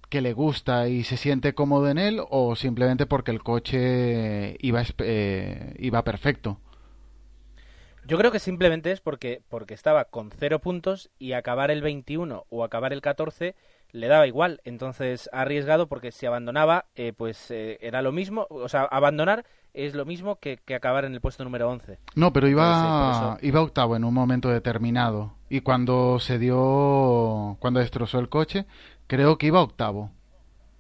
[0.10, 4.84] que le gusta y se siente cómodo en él o simplemente porque el coche iba,
[5.00, 6.60] eh, iba perfecto.
[8.08, 12.46] Yo creo que simplemente es porque, porque estaba con cero puntos y acabar el 21
[12.50, 13.54] o acabar el 14
[13.92, 14.62] le daba igual.
[14.64, 18.48] Entonces ha arriesgado porque si abandonaba, eh, pues eh, era lo mismo.
[18.50, 22.00] O sea, abandonar es lo mismo que, que acabar en el puesto número 11.
[22.16, 25.34] No, pero iba, iba octavo en un momento determinado.
[25.50, 28.68] Y cuando se dio, cuando destrozó el coche,
[29.08, 30.12] creo que iba octavo.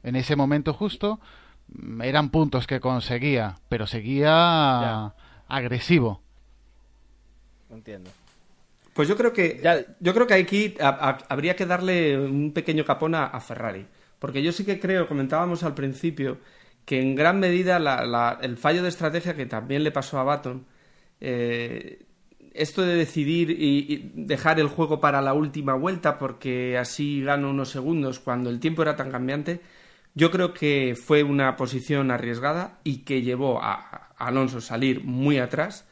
[0.02, 1.20] En ese momento justo
[1.68, 5.16] mm, eran puntos que conseguía, pero seguía ya.
[5.50, 6.22] agresivo.
[7.70, 8.10] Entiendo.
[8.94, 12.52] Pues yo creo que ya, yo creo que aquí a, a, habría que darle un
[12.52, 13.86] pequeño capón a, a, Ferrari,
[14.18, 16.40] porque yo sí que creo, comentábamos al principio,
[16.86, 20.24] que en gran medida la, la, el fallo de estrategia que también le pasó a
[20.24, 20.66] Baton,
[21.22, 22.06] eh,
[22.54, 27.52] esto de decidir y, y, dejar el juego para la última vuelta porque así gano
[27.52, 29.62] unos segundos cuando el tiempo era tan cambiante,
[30.16, 33.74] yo creo que fue una posición arriesgada y que llevó a,
[34.18, 35.87] a Alonso salir muy atrás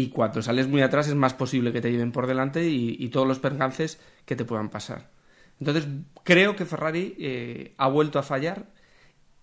[0.00, 3.28] y cuando sales muy atrás es más posible que te lleven por delante y, todos
[3.28, 5.10] los percances que te puedan pasar.
[5.58, 5.86] Entonces
[6.24, 8.72] creo que Ferrari eh, ha vuelto a fallar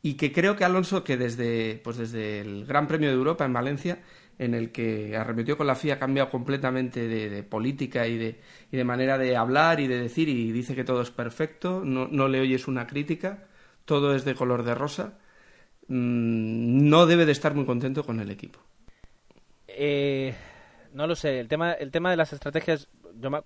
[0.02, 3.54] y que creo que Alonso, que desde, pues desde el Gran Premio de Europa en
[3.54, 4.00] Valencia,
[4.40, 8.40] en el que arremetió con la FIA, ha cambiado completamente de, política y de,
[8.72, 12.08] y de, manera de hablar y de decir y dice que todo es perfecto, no,
[12.08, 13.46] no le oyes una crítica,
[13.86, 15.20] todo es de color de rosa,
[15.88, 18.60] mmm, no debe de estar muy contento con el equipo.
[19.80, 20.34] Eh,
[20.94, 22.88] no lo sé, el tema, el tema de las estrategias,
[23.20, 23.42] yo me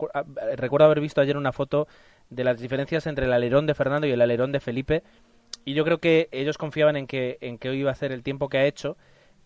[0.56, 1.90] recuerdo haber visto ayer una foto
[2.30, 5.04] de las diferencias entre el alerón de Fernando y el alerón de Felipe,
[5.66, 8.24] y yo creo que ellos confiaban en que, en que hoy iba a hacer el
[8.24, 8.96] tiempo que ha hecho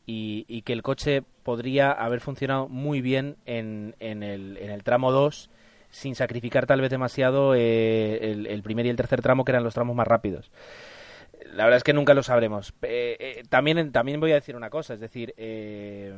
[0.06, 4.84] y, y que el coche podría haber funcionado muy bien en, en, el, en el
[4.84, 5.50] tramo 2
[5.90, 9.64] sin sacrificar tal vez demasiado eh, el, el primer y el tercer tramo que eran
[9.64, 10.52] los tramos más rápidos
[11.54, 12.74] la verdad es que nunca lo sabremos.
[12.82, 16.14] Eh, eh, también, también voy a decir una cosa, es decir, eh,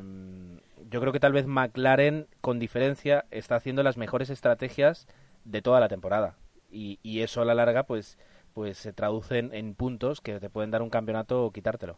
[0.89, 5.07] yo creo que tal vez McLaren, con diferencia, está haciendo las mejores estrategias
[5.43, 6.35] de toda la temporada.
[6.69, 8.17] Y, y eso a la larga, pues,
[8.53, 11.97] pues se traduce en, en, puntos que te pueden dar un campeonato o quitártelo.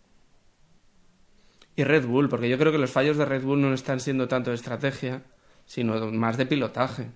[1.75, 4.27] Y Red Bull, porque yo creo que los fallos de Red Bull no están siendo
[4.27, 5.23] tanto de estrategia,
[5.65, 7.07] sino más de pilotaje.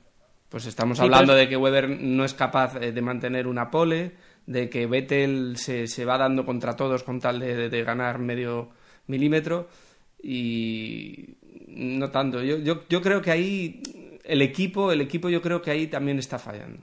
[0.50, 1.42] Pues estamos sí, hablando pues...
[1.42, 4.14] de que Weber no es capaz de mantener una pole,
[4.46, 8.20] de que Vettel se, se va dando contra todos con tal de, de, de, ganar
[8.20, 8.70] medio
[9.08, 9.68] milímetro
[10.22, 11.38] y
[11.76, 12.42] no tanto.
[12.42, 13.82] Yo, yo, yo creo que ahí
[14.24, 16.80] el equipo, el equipo yo creo que ahí también está fallando.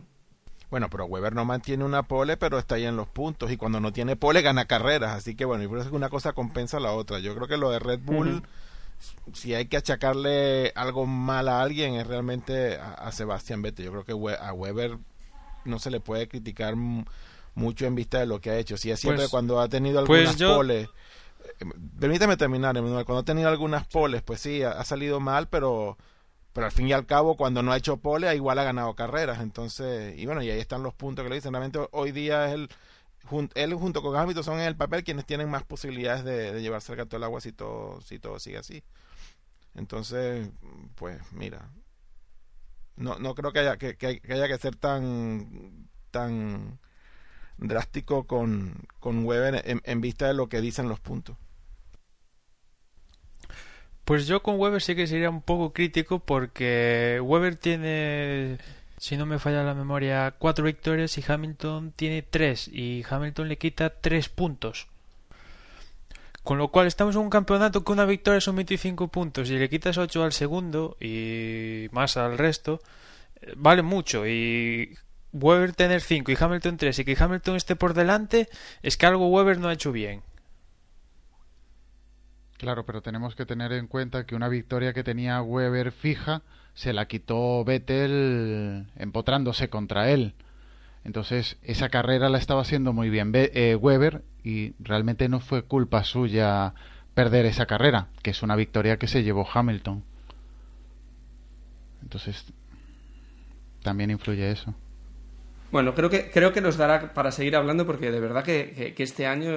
[0.70, 3.50] Bueno, pero Weber no mantiene una pole, pero está ahí en los puntos.
[3.50, 5.16] Y cuando no tiene pole, gana carreras.
[5.16, 7.18] Así que bueno, y por eso es que una cosa compensa a la otra.
[7.18, 9.34] Yo creo que lo de Red Bull, uh -huh.
[9.34, 13.86] si hay que achacarle algo mal a alguien, es realmente a, a Sebastián Vettel.
[13.86, 14.98] Yo creo que a Weber
[15.64, 18.76] no se le puede criticar mucho en vista de lo que ha hecho.
[18.76, 20.54] Si es cierto pues, que cuando ha tenido algunas pues yo...
[20.54, 20.88] poles,
[21.98, 25.96] permítame terminar, Emanuel, cuando ha tenido algunas poles, pues sí, ha, ha, salido mal, pero
[26.52, 29.40] pero al fin y al cabo cuando no ha hecho pole igual ha ganado carreras.
[29.40, 31.52] Entonces y bueno y ahí están los puntos que le dicen.
[31.52, 32.70] Realmente hoy día es el
[33.24, 36.62] jun, él junto con Hamilton son en el papel quienes tienen más posibilidades de, de
[36.62, 38.82] llevarse al gato del agua si todo si todo sigue así.
[39.74, 40.50] Entonces
[40.96, 41.70] pues mira
[42.96, 46.80] no no creo que haya que, que, que haya que ser tan tan
[47.60, 51.36] drástico con, con Weber en, en, vista de lo que dicen los puntos.
[54.10, 58.58] Pues yo con Weber sí que sería un poco crítico porque Weber tiene,
[58.96, 63.56] si no me falla la memoria, cuatro victorias y Hamilton tiene tres y Hamilton le
[63.56, 64.88] quita tres puntos.
[66.42, 69.68] Con lo cual estamos en un campeonato que una victoria son 25 puntos y le
[69.68, 72.80] quitas 8 al segundo y más al resto,
[73.40, 74.98] eh, vale mucho y
[75.32, 78.48] Weber tener 5 y Hamilton 3 y que Hamilton esté por delante,
[78.82, 80.24] es que algo Weber no ha hecho bien.
[82.60, 86.42] Claro, pero tenemos que tener en cuenta que una victoria que tenía Weber fija
[86.74, 90.34] se la quitó Vettel empotrándose contra él.
[91.02, 96.04] Entonces, esa carrera la estaba haciendo muy bien eh, Weber y realmente no fue culpa
[96.04, 96.74] suya
[97.14, 100.04] perder esa carrera, que es una victoria que se llevó Hamilton.
[102.02, 102.44] Entonces,
[103.82, 104.74] también influye eso.
[105.72, 109.26] Bueno, creo que, creo que nos dará para seguir hablando porque de verdad que, este
[109.26, 109.50] año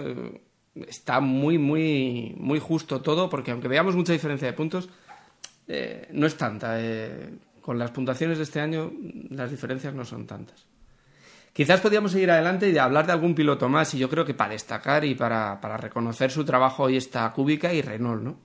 [0.88, 4.90] está muy, muy, muy justo todo, porque aunque veamos mucha diferencia de puntos,
[5.68, 6.80] eh, no es tanta.
[6.80, 7.30] eh,
[7.62, 8.92] con las puntuaciones de este año,
[9.30, 10.66] las diferencias no son tantas.
[11.54, 14.52] Quizás podríamos seguir adelante y hablar de algún piloto más, y yo creo que para
[14.52, 18.38] destacar y para, para reconocer su trabajo hoy está Kubica y Renault, ¿no?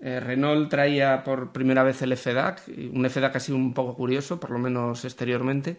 [0.00, 4.50] Eh, Renault traía por primera vez el FDAC, un FDAC así un poco curioso, por
[4.50, 5.78] lo menos exteriormente,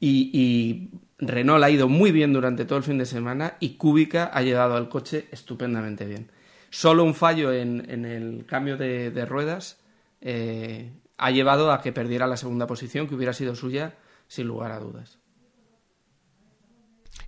[0.00, 4.42] y, Renault ha ido muy bien durante todo el fin de semana y Kubica ha
[4.42, 6.30] llevado al coche estupendamente bien.
[6.70, 9.78] Solo un fallo en, el cambio de, ruedas
[10.20, 13.94] eh, ha llevado a que perdiera la segunda posición, que hubiera sido suya
[14.26, 15.18] sin lugar a dudas.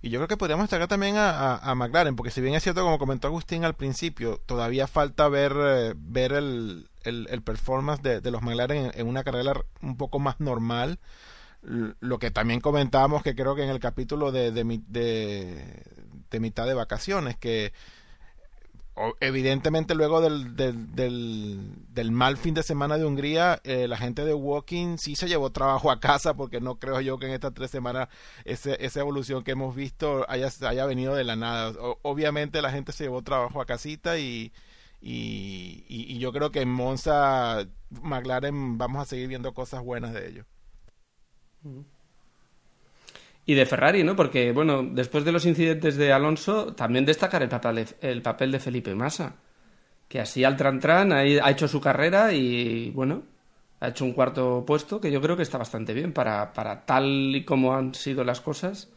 [0.01, 2.99] Y yo creo que podríamos destacar también a, McLaren, porque si bien es cierto, como
[2.99, 5.93] comentó Agustín al principio, todavía falta ver, eh,
[7.03, 10.99] el, performance de, los McLaren en, en una carrera un poco más normal.
[11.99, 15.83] Lo que también comentábamos, que creo que en el capítulo de, de, de,
[16.29, 17.73] de mitad de vacaciones, que
[19.19, 20.95] evidentemente luego del, del,
[21.93, 25.51] del, mal fin de semana de Hungría, eh, la gente de Walking sí se llevó
[25.51, 28.07] trabajo a casa porque no creo yo que en estas tres semanas
[28.43, 31.73] ese, esa evolución que hemos visto haya, haya venido de la nada.
[32.01, 34.51] Obviamente la gente se llevó trabajo a casita y,
[35.01, 37.67] y, y- y yo creo que en Monza,
[38.01, 40.45] McLaren vamos a seguir viendo cosas buenas de ellos.
[43.45, 44.15] Y de Ferrari, ¿no?
[44.15, 48.51] Porque, bueno, después de los incidentes de Alonso, también destacar el papel de, el papel
[48.51, 49.35] de Felipe Massa,
[50.07, 53.23] que así al tran tran ha, ha hecho su carrera y, bueno,
[53.79, 57.35] ha hecho un cuarto puesto que yo creo que está bastante bien para, para tal
[57.35, 58.89] y como han sido las cosas.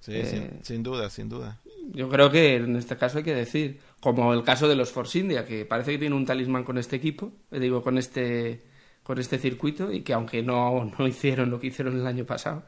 [0.00, 1.58] Sí, Eh, sin, sin duda, sin duda.
[1.92, 5.18] Yo creo que en este caso hay que decir, como el caso de los Force
[5.18, 8.62] India, que parece que tiene un talismán con este equipo, eh, digo, con este,
[9.08, 12.64] con este circuito, y que aunque no, no hicieron lo que hicieron el año pasado,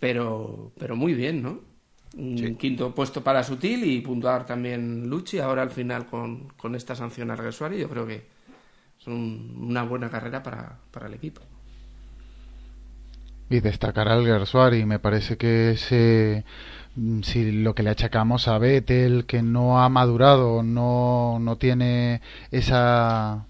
[0.00, 1.60] pero, pero muy bien, ¿no?
[2.16, 2.58] Un Sí.
[2.58, 7.30] quinto puesto para Sutil y puntuar también Lucci, ahora al final con, con esta sanción
[7.30, 8.26] a Reguesuari, yo creo que
[9.00, 11.42] es un- una buena carrera para, para el equipo.
[13.48, 16.44] Y destacar al Gersuari, me parece que ese,
[16.96, 22.22] mm, si lo que le achacamos a Vettel, que no ha madurado, no, no tiene
[22.50, 23.46] esa,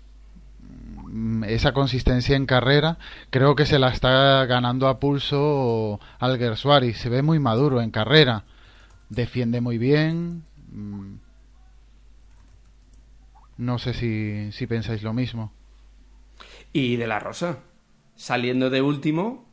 [1.46, 2.98] esa consistencia en carrera,
[3.30, 6.92] creo que se la está ganando a pulso al Gersuari.
[6.94, 8.44] Se ve muy maduro en carrera,
[9.08, 10.44] defiende muy bien.
[10.72, 11.14] mm.
[13.56, 15.52] No sé si, si pensáis lo mismo.
[16.72, 17.60] Y de la Rosa,
[18.16, 19.48] saliendo de último,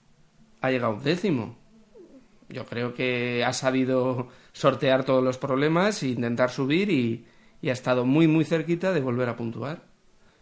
[0.59, 1.55] ha llegado un décimo.
[2.49, 7.25] Yo creo que ha sabido sortear todos los problemas intentar subir y,
[7.61, 9.90] y ha estado muy, muy cerquita de volver a puntuar.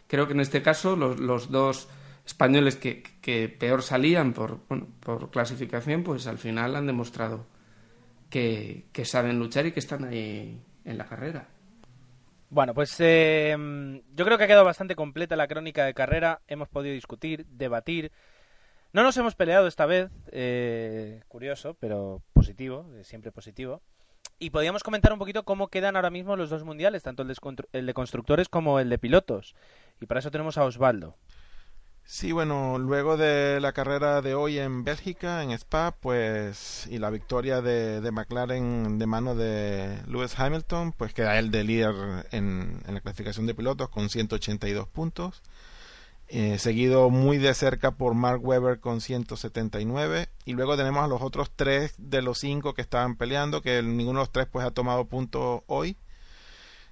[0.10, 1.88] Creo que en este caso los, dos
[2.26, 4.60] españoles que, peor salían por,
[5.30, 7.46] clasificación, pues al final han demostrado
[8.32, 11.48] que, saben luchar y que están ahí en la carrera.
[12.50, 13.56] Bueno, pues eh,
[14.16, 16.42] yo creo que ha quedado bastante completa la crónica de carrera.
[16.48, 18.12] Hemos podido discutir, debatir.
[18.92, 23.84] No nos hemos peleado esta vez, eh, curioso, pero positivo, eh, siempre positivo.
[24.40, 27.36] Y podíamos comentar un poquito cómo quedan ahora mismo los dos mundiales, tanto el de,
[27.74, 29.54] el de constructores como el de pilotos.
[30.00, 31.16] Y para eso tenemos a Osvaldo.
[32.12, 37.12] Sí, bueno, luego de la carrera de hoy en Bélgica, en Spa, pues, y la
[37.12, 42.82] victoria de, de McLaren de mano de Lewis Hamilton, pues queda él de líder en,
[42.88, 45.44] en la clasificación de pilotos con 182 puntos.
[46.30, 51.24] Eh, seguido muy de cerca por Mark Webber con 179 y luego tenemos a los
[51.24, 54.70] otros tres de los cinco que estaban peleando que ninguno de los tres pues ha
[54.70, 55.98] tomado puntos hoy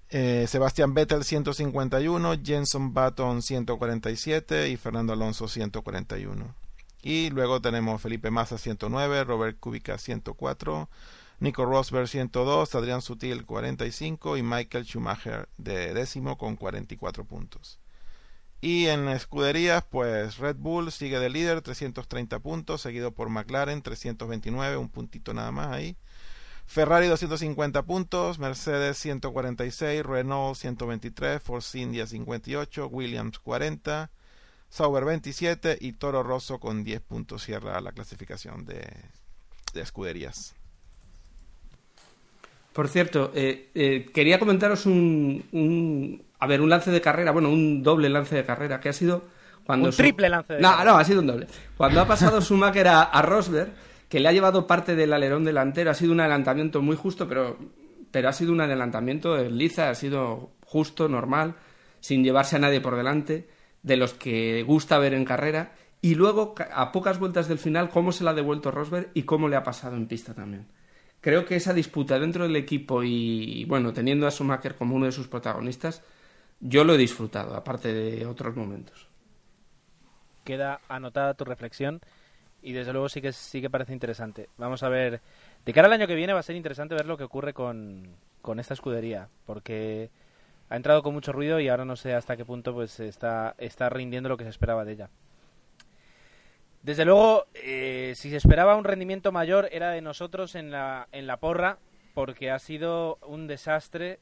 [0.10, 6.56] eh, Sebastián Vettel 151, Jenson Button 147 y Fernando Alonso 141.
[7.04, 10.90] Y luego tenemos Felipe Massa 109, Robert Kubica 104,
[11.40, 17.80] Nico Rosberg 102, Adrián Sutil 45 y Michael Schumacher de décimo con 44 puntos.
[18.60, 24.78] Y en escuderías, pues Red Bull sigue de líder, 330 puntos, seguido por McLaren 329,
[24.78, 25.96] un puntito nada más ahí.
[26.68, 34.12] Ferrari 250 puntos, Mercedes 146, Renault 123, Force India 58, Williams 40,
[34.70, 38.86] Sauber 27 y Toro Rosso con 10 puntos cierra la clasificación de,
[39.74, 40.56] de escuderías.
[42.74, 47.50] Por cierto, eh, eh, quería comentaros un, un- a ver, un lance de carrera, bueno,
[47.50, 49.24] un doble lance de carrera, que ha sido
[49.66, 49.88] cuando...
[49.88, 50.92] Un su- triple lance de No, carrera.
[50.92, 51.48] no, ha sido un doble.
[51.76, 53.72] Cuando ha pasado Schumacher a, a Rosberg,
[54.10, 57.58] que le ha llevado parte del alerón delantero, ha sido un adelantamiento muy justo, pero,
[58.12, 61.56] pero ha sido un adelantamiento en liza, ha sido justo, normal,
[62.00, 63.50] sin llevarse a nadie por delante,
[63.84, 68.12] de los que gusta ver en carrera, y luego a pocas vueltas del final cómo
[68.12, 70.68] se la ha devuelto Rosberg y cómo le ha pasado en pista también.
[71.20, 75.12] Creo que esa disputa dentro del equipo y bueno, teniendo a Schumacher como uno de
[75.12, 76.04] sus protagonistas,
[76.60, 79.08] yo lo he disfrutado, aparte de otros momentos.
[80.44, 82.00] Queda anotada tu reflexión
[82.68, 84.50] y desde luego sí que sí que parece interesante.
[84.58, 85.22] Vamos a ver,
[85.66, 88.18] de cara al año que viene va a ser interesante ver lo que ocurre con,
[88.42, 90.10] con esta escudería, porque
[90.68, 93.88] ha entrado con mucho ruido y ahora no sé hasta qué punto pues está, está
[93.88, 95.10] rindiendo lo que se esperaba de ella.
[96.84, 101.26] Desde luego, eh, si se esperaba un rendimiento mayor era de nosotros en la, en
[101.26, 101.78] la porra,
[102.14, 104.20] porque ha sido un desastre,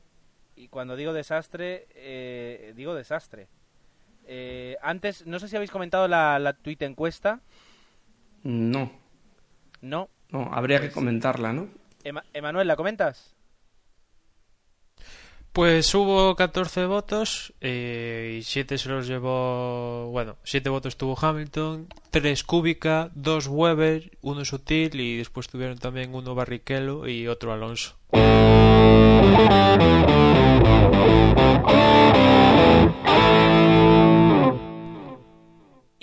[0.55, 3.47] y cuando digo desastre, eh, digo desastre.
[4.27, 7.41] Eh, antes, no sé si habéis comentado la, la tweet encuesta,
[8.45, 8.91] No,
[9.81, 10.07] ¿no?
[10.29, 11.67] no, habría que Pues- comentarla, ¿no?
[12.03, 13.33] Ema- Emanuel, ¿la comentas?
[15.51, 20.09] Pues hubo 14 votos eh, y 7 se los llevó.
[20.11, 26.13] Bueno, 7 votos tuvo Hamilton, 3 Kubica, 2 Weber, 1 Sutil y después tuvieron también
[26.13, 27.95] uno Barrichello y otro Alonso.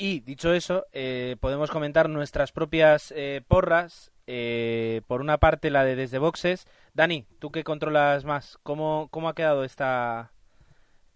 [0.02, 4.10] Y dicho eso, eh, podemos comentar nuestras propias eh, porras.
[4.26, 6.66] Eh, por una parte, la de desde boxes.
[6.92, 10.32] Dani, tú que controlas más, ¿cómo, cómo ha quedado esta.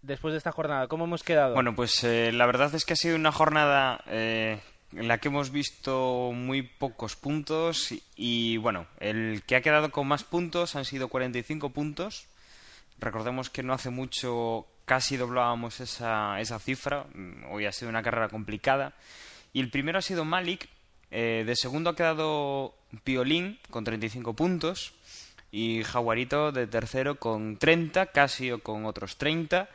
[0.01, 1.53] Después de esta jornada, ¿cómo hemos quedado?
[1.53, 4.61] Bueno, pues eh, la verdad es que ha sido una jornada eh,
[4.93, 9.91] en la que hemos visto muy pocos puntos y, y, bueno, el que ha quedado
[9.91, 12.27] con más puntos han sido 45 puntos.
[12.99, 17.05] Recordemos que no hace mucho casi doblábamos esa, esa cifra.
[17.13, 18.93] Mm, Hoy ha sido una carrera complicada.
[19.53, 20.69] Y el primero ha sido Malik.
[21.11, 22.73] eh, de segundo ha quedado
[23.03, 24.93] Piolín con 35 puntos.
[25.51, 29.69] Y Jaguarito de tercero con 30, Casio con otros 30.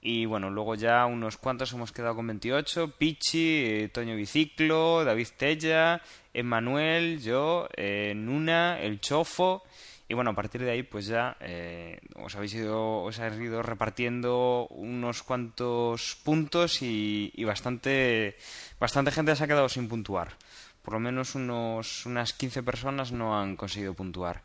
[0.00, 2.94] Y bueno, luego ya unos cuantos hemos quedado con 28.
[2.98, 6.02] Pichi, eh, Toño Biciclo, David Tella,
[6.34, 9.62] Emmanuel, yo, eh, Nuna, El Chofo.
[10.08, 13.62] Y bueno, a partir de ahí pues ya eh, os habéis ido, os habéis ido
[13.62, 18.36] repartiendo unos cuantos puntos y, bastante,
[18.80, 20.36] bastante gente se ha quedado sin puntuar.
[20.82, 24.42] Por lo menos unos, unas 15 personas no han conseguido puntuar.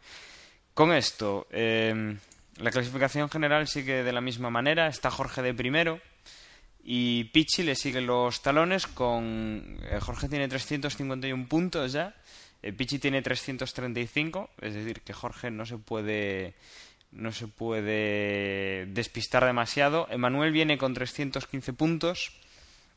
[0.74, 2.18] Con esto, eh,
[2.58, 4.88] la clasificación general sigue de la misma manera.
[4.88, 6.02] Está Jorge de primero
[6.84, 9.80] y Pichi le sigue los talones con...
[9.90, 12.14] eh, Jorge tiene 351 puntos ya.
[12.72, 16.56] Pichi tiene 335, es decir, que Jorge no se puede
[17.12, 20.08] no se puede despistar demasiado.
[20.10, 22.32] Emanuel viene con 315 puntos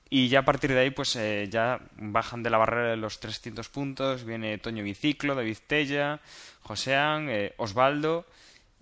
[0.09, 3.21] y ya a partir de ahí pues eh, ya bajan de la barrera de los
[3.21, 4.25] 300 puntos.
[4.25, 6.21] Viene Toño Biciclo, David Tella,
[6.63, 8.27] Joseán, eh, Osvaldo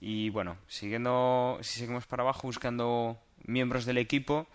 [0.01, 4.47] y bueno, siguiendo si seguimos para abajo buscando miembros del equipo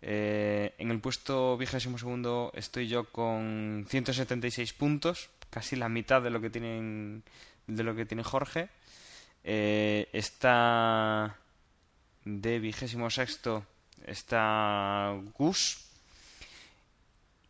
[0.00, 6.30] eh, en el puesto vigésimo segundo estoy yo con 176 puntos, casi la mitad de
[6.30, 7.22] lo que tienen
[7.66, 8.68] de lo que tiene Jorge.
[9.44, 11.36] Eh, está
[12.24, 13.64] de vigésimo sexto
[14.06, 15.84] está Gus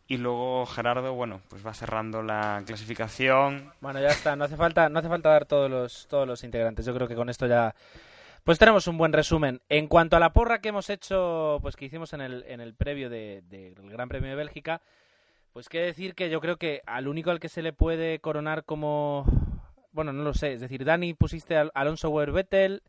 [0.07, 3.71] y luego Gerardo, bueno, pues va cerrando la clasificación.
[3.79, 6.85] Bueno, ya está, no hace falta, no hace falta dar todos los, todos los integrantes.
[6.85, 7.75] Yo creo que con esto ya
[8.43, 9.61] pues tenemos un buen resumen.
[9.69, 12.73] En cuanto a la porra que hemos hecho, pues que hicimos en el, en el
[12.73, 14.81] previo de- del Gran Premio de Bélgica,
[15.53, 18.63] pues qué decir que yo creo que al único al que se le puede coronar
[18.65, 19.25] como
[19.91, 22.83] bueno, no lo sé, es decir, Dani pusiste a Alonso Weber Vettel,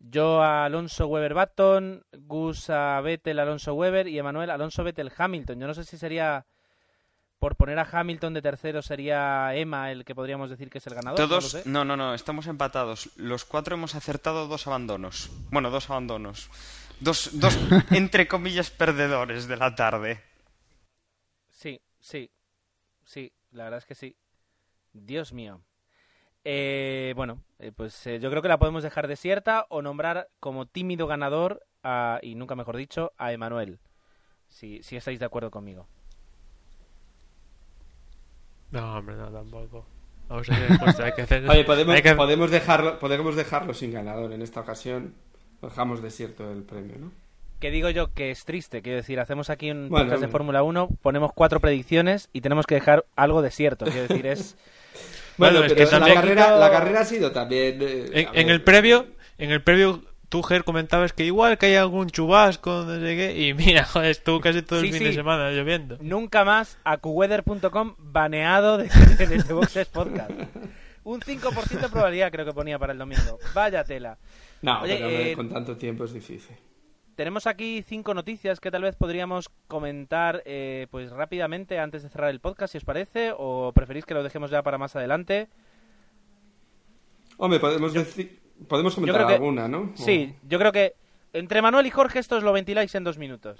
[0.00, 5.58] yo a Alonso Weber Baton, Gus a Vettel Alonso Weber y Emanuel Alonso Vettel Hamilton.
[5.60, 6.44] Yo no sé si sería
[7.38, 10.94] por poner a Hamilton de tercero sería Emma el que podríamos decir que es el
[10.94, 11.20] ganador.
[11.20, 11.62] no Todos, sé.
[11.66, 13.10] no, no, no, estamos empatados.
[13.16, 15.30] Los cuatro hemos acertado dos abandonos.
[15.50, 16.50] Bueno, dos abandonos.
[17.00, 17.56] Dos, dos
[17.92, 20.20] entre comillas, perdedores de la tarde.
[22.08, 22.30] Sí,
[23.04, 24.16] sí, la verdad es que sí.
[24.94, 25.60] Dios mío.
[26.42, 30.64] Eh, bueno, eh, pues eh, yo creo que la podemos dejar desierta o nombrar como
[30.64, 33.78] tímido ganador, a, y nunca mejor dicho, a Emanuel.
[34.48, 35.86] Si, si estáis de acuerdo conmigo.
[38.70, 39.84] No, hombre, no, tampoco.
[40.30, 41.46] Vamos a pues hay que hacer...
[41.50, 45.14] Oye, podemos, hay que- podemos, dejarlo, podemos dejarlo sin ganador en esta ocasión.
[45.60, 47.12] Lo dejamos desierto el premio, ¿no?
[47.60, 50.28] Que digo yo que es triste, quiero decir, hacemos aquí un Bueno, podcast de.
[50.28, 53.84] Fórmula 1, ponemos cuatro predicciones y tenemos que dejar algo desierto.
[53.86, 54.56] Quiero decir, es...
[55.38, 57.78] Bueno, Bueno, es pero que la, también- carrera, la carrera ha sido también...
[57.80, 59.06] eh, En, a el previo,
[59.38, 63.38] en el previo, tú, Ger, comentabas que igual que hay algún chubasco, no sé qué,
[63.46, 65.04] y mira, joder, estuvo casi todo el Sí, fin sí.
[65.06, 65.96] de semana lloviendo.
[66.00, 70.30] Nunca más AcuWeather.com baneado de, de este Boxes Podcast.
[71.04, 73.38] Un 5% de probabilidad creo que ponía para el domingo.
[73.54, 74.18] Vaya tela.
[74.62, 76.56] No, Oye, pero a eh, con tanto tiempo es difícil.
[77.18, 82.30] Tenemos aquí cinco noticias que tal vez podríamos comentar eh, pues rápidamente antes de cerrar
[82.30, 85.48] el podcast, si os parece, o preferís que lo dejemos ya para más adelante.
[87.36, 88.38] Hombre, podemos decir,
[88.68, 89.90] podemos comentar que- alguna, ¿no?
[89.96, 90.94] Sí, yo creo que
[91.32, 93.58] entre Manuel y Jorge esto os lo ventiláis en dos minutos.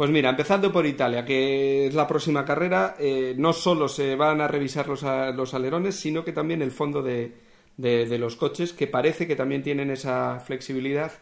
[0.00, 4.40] Pues mira, empezando por Italia, que es la próxima carrera, eh, no solo se van
[4.40, 7.34] a revisar los, a- los alerones, sino que también el fondo de,
[7.76, 11.12] de- de los coches, que parece que también tienen esa flexibilidad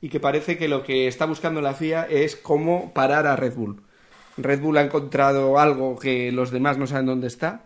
[0.00, 3.54] y que parece que lo que está buscando la FIA es cómo parar a Red
[3.54, 3.84] Bull.
[4.36, 7.62] Red Bull ha encontrado algo que los demás no saben dónde está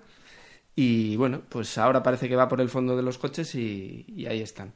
[0.77, 4.27] y bueno, pues ahora parece que va por el fondo de los coches y, y
[4.27, 4.75] ahí están.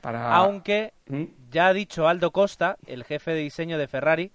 [0.00, 0.34] Para...
[0.34, 1.26] Aunque ¿Mm?
[1.48, 4.32] ya ha dicho Aldo Costa, el jefe de diseño de Ferrari,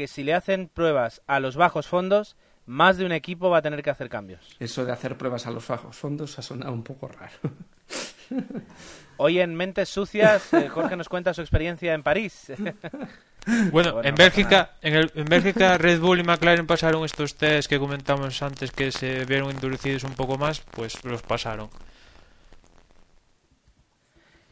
[0.00, 2.34] que si le hacen pruebas a los bajos fondos,
[2.64, 4.56] más de un equipo va a tener que hacer cambios.
[4.58, 7.34] Eso de hacer pruebas a los bajos fondos ha sonado un poco raro.
[9.18, 12.50] Hoy en Mentes Sucias, eh, Jorge nos cuenta su experiencia en París.
[13.72, 17.70] Bueno, Bueno, en Bélgica, en, el- en Bélgica Red Bull y McLaren pasaron estos test
[17.70, 21.70] que comentamos antes que se vieron endurecidos un poco más, pues los pasaron.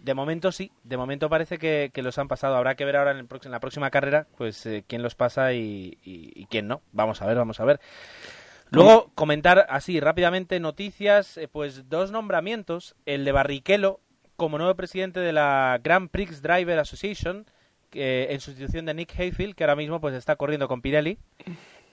[0.08, 2.56] De momento sí, de momento parece que, que los han pasado.
[2.56, 5.52] Habrá que ver ahora en, el en la próxima carrera pues eh, quién los pasa
[5.52, 6.80] y, y- y quién no.
[6.92, 7.78] Vamos a ver, vamos a ver.
[8.70, 14.00] Luego comentar así rápidamente noticias, eh, pues dos nombramientos, el de Barrichello
[14.36, 17.44] como nuevo presidente de la Grand Prix Driver Association,
[17.92, 21.18] en sustitución de Nick Hayfield, que ahora mismo pues está corriendo con Pirelli.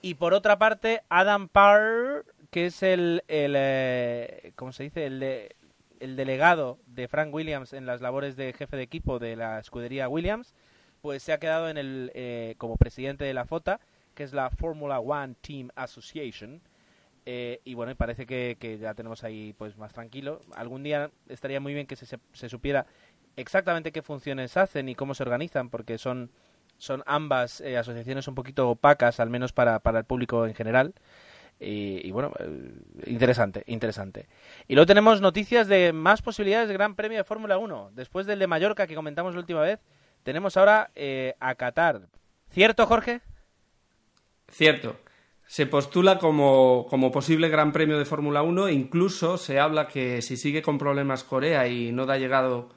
[0.01, 5.05] Y por otra parte, Adam Parr, que es el, el eh, ¿cómo se dice?
[5.05, 5.55] El, de-
[5.99, 10.07] el delegado de Frank Williams en las labores de jefe de equipo de la escudería
[10.09, 10.53] Williams,
[11.01, 13.79] pues se ha quedado en el eh, como presidente de la FOTA,
[14.15, 16.61] que es la Formula One Team Association.
[17.25, 20.41] Eh, y bueno, parece que, que ya tenemos ahí pues más tranquilo.
[20.55, 22.85] Algún día estaría muy bien que se- se supiera
[23.35, 26.31] exactamente qué funciones hacen y cómo se organizan, porque son,
[26.77, 30.93] son ambas eh, asociaciones un poquito opacas, al menos para, para el público en general.
[31.59, 32.73] Y, bueno, eh,
[33.07, 34.27] interesante, interesante.
[34.67, 37.91] Y luego tenemos noticias de más posibilidades de Gran Premio de Fórmula 1.
[37.93, 39.79] Después del de Mallorca que comentamos la última vez,
[40.23, 42.07] tenemos ahora eh, a Qatar.
[42.49, 43.21] ¿Cierto, Jorge?
[44.49, 44.97] Cierto.
[45.47, 50.21] Se postula como, como posible Gran Premio de Fórmula 1 e incluso se habla que
[50.21, 52.69] si sigue con problemas Corea y no da llegado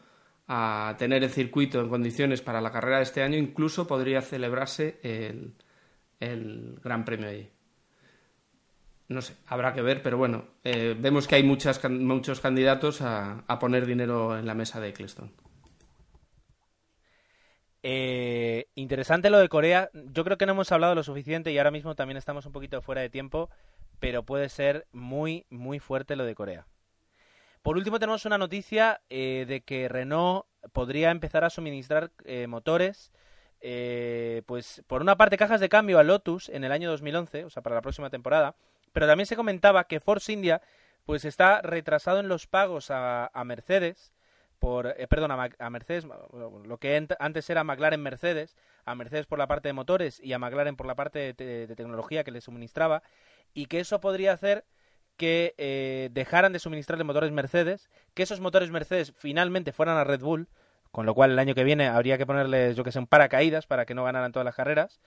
[0.46, 4.98] a tener el circuito en condiciones para la carrera de este año, incluso podría celebrarse
[5.02, 5.54] el,
[6.20, 7.50] el Gran Premio allí.
[9.08, 13.44] No sé, habrá que ver, pero bueno, eh, vemos que hay muchas, muchos candidatos a,
[13.46, 15.32] a poner dinero en la mesa de Eccleston.
[17.82, 19.90] Eh, interesante lo de Corea.
[19.94, 22.82] Yo creo que no hemos hablado lo suficiente y ahora mismo también estamos un poquito
[22.82, 23.48] fuera de tiempo,
[23.98, 26.66] pero puede ser muy, muy fuerte lo de Corea.
[27.62, 33.12] Por último, tenemos una noticia eh, de que Renault podría empezar a suministrar eh, motores,
[33.60, 37.50] eh, pues por una parte cajas de cambio a Lotus en el año 2011, o
[37.50, 38.54] sea, para la próxima temporada,
[38.92, 40.62] pero también se comentaba que Force India
[41.04, 44.12] pues está retrasado en los pagos a, a Mercedes
[44.58, 49.38] por eh, perdón a, a Mercedes lo que antes era McLaren Mercedes a Mercedes por
[49.38, 52.40] la parte de motores y a McLaren por la parte de, de tecnología que le
[52.40, 53.02] suministraba
[53.54, 54.64] y que eso podría hacer
[55.16, 60.20] que eh, dejaran de suministrarle motores Mercedes que esos motores Mercedes finalmente fueran a Red
[60.20, 60.48] Bull
[60.90, 63.66] con lo cual el año que viene habría que ponerles yo que sé un paracaídas
[63.66, 65.00] para que no ganaran todas las carreras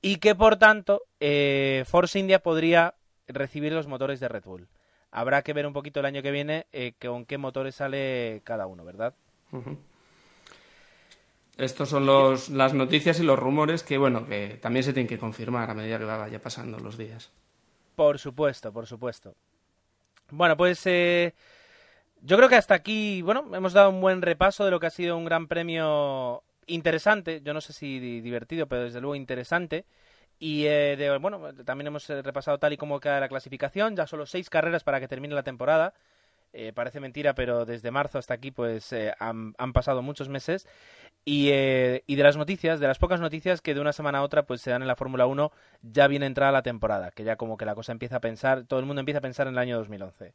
[0.00, 2.94] y que por tanto eh, Force India podría
[3.28, 4.68] recibir los motores de Red Bull
[5.10, 8.66] habrá que ver un poquito el año que viene eh, con qué motores sale cada
[8.66, 9.14] uno, ¿verdad?
[11.56, 15.18] Estos son los, las noticias y los rumores que, bueno, que también se tienen que
[15.18, 17.32] confirmar a medida que vaya pasando los días.
[17.94, 19.36] Por supuesto, por supuesto.
[20.30, 21.34] Bueno, pues eh,
[22.22, 24.90] yo creo que hasta aquí, bueno, hemos dado un buen repaso de lo que ha
[24.90, 29.86] sido un gran premio interesante, yo no sé si di- divertido, pero desde luego interesante.
[30.44, 34.06] Y eh, de- bueno, también hemos eh, repasado tal y como queda la clasificación, ya
[34.06, 35.94] solo seis carreras para que termine la temporada.
[36.52, 40.68] Eh, parece mentira, pero desde marzo hasta aquí pues eh, han, pasado muchos meses.
[41.24, 44.22] Y, eh, y de las noticias, de las pocas noticias que de una semana a
[44.22, 47.36] otra pues se dan en la Fórmula 1, ya viene entrada la temporada, que ya
[47.36, 49.58] como que la cosa empieza a pensar, todo el mundo empieza a pensar en el
[49.58, 50.34] año 2011.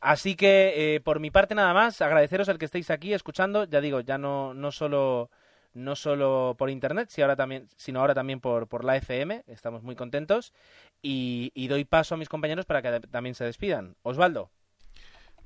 [0.00, 4.02] Así que por mi parte nada más, agradeceros el que estéis aquí escuchando, ya digo,
[4.02, 5.30] ya no, no solo
[5.74, 9.82] no solo por internet, sino ahora también, sino ahora también por, por la FM, estamos
[9.82, 10.52] muy contentos
[11.00, 13.96] y, doy paso a mis compañeros para que también se despidan.
[14.02, 14.50] Osvaldo.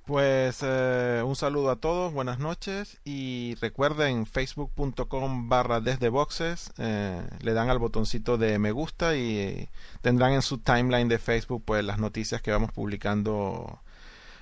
[0.04, 7.28] Pues eh, un saludo a todos, buenas noches y recuerden facebook.com barra desde boxes, eh,
[7.40, 9.68] le dan al botoncito de me gusta y
[10.02, 13.80] tendrán en su timeline de Facebook pues las noticias que vamos publicando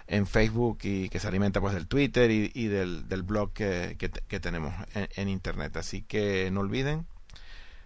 [0.07, 4.41] en Facebook y que se alimenta pues del Twitter y, del, del, blog que, que,
[4.41, 5.77] tenemos en, Internet.
[5.77, 7.07] Así que no olviden.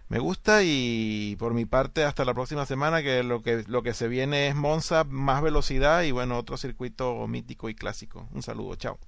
[0.09, 3.93] Me gusta y por mi parte hasta la próxima semana que lo que lo que
[3.93, 8.27] se viene es Monza, más velocidad y bueno, otro circuito mítico y clásico.
[8.31, 8.99] Un saludo, chao.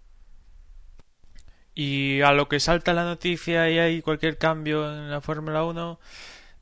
[1.74, 6.00] Y a lo que salta la noticia y hay cualquier cambio en la Fórmula 1,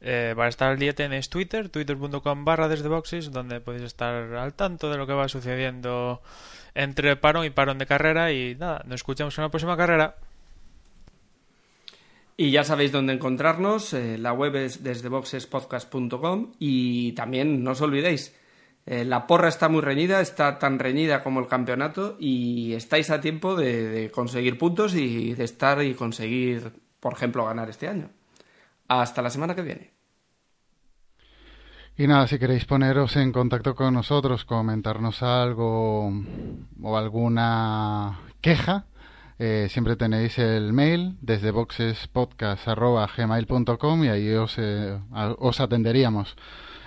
[0.02, 4.54] eh, para estar al día tenéis Twitter, twitter.com barra desde boxes, donde podéis estar al
[4.54, 6.22] tanto de lo que va sucediendo
[6.74, 8.32] entre parón y parón de carrera.
[8.32, 10.16] Y nada, nos escuchamos en la próxima carrera.
[12.38, 13.94] Y ya sabéis dónde encontrarnos.
[13.94, 18.34] Eh, la web es desdeboxespodcast.com y también no os olvidéis,
[18.86, 23.20] eh, la porra está muy reñida, está tan reñida como el campeonato y estáis a
[23.20, 26.72] tiempo de conseguir puntos y de estar y conseguir,
[27.02, 28.10] por ejemplo, ganar este año.
[28.90, 29.94] Hasta la semana que viene.
[31.96, 36.12] Y nada, si queréis poneros en contacto con nosotros, comentarnos algo
[36.82, 38.88] o alguna queja,
[39.38, 46.36] eh, siempre tenéis el mail desde boxespodcast.gmail.com y ahí os, eh, os atenderíamos.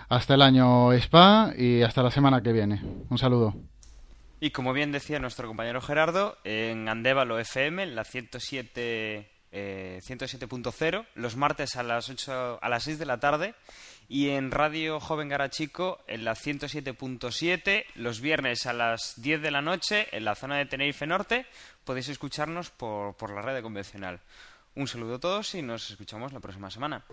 [0.09, 2.83] Hasta el año SPA y hasta la semana que viene.
[3.09, 3.55] Un saludo.
[4.41, 11.07] Y como bien decía nuestro compañero Gerardo, en Andévalo FM, en la 107 107.0 eh,
[11.15, 13.55] los martes a las 8 a las 6 de la tarde
[14.09, 19.63] y en Radio Joven Garachico en la 107.7 los viernes a las 10 de la
[19.63, 21.47] noche en la zona de Tenerife Norte
[21.85, 24.21] podéis escucharnos por, por la red convencional.
[24.75, 27.05] Un saludo a todos y nos escuchamos la próxima semana.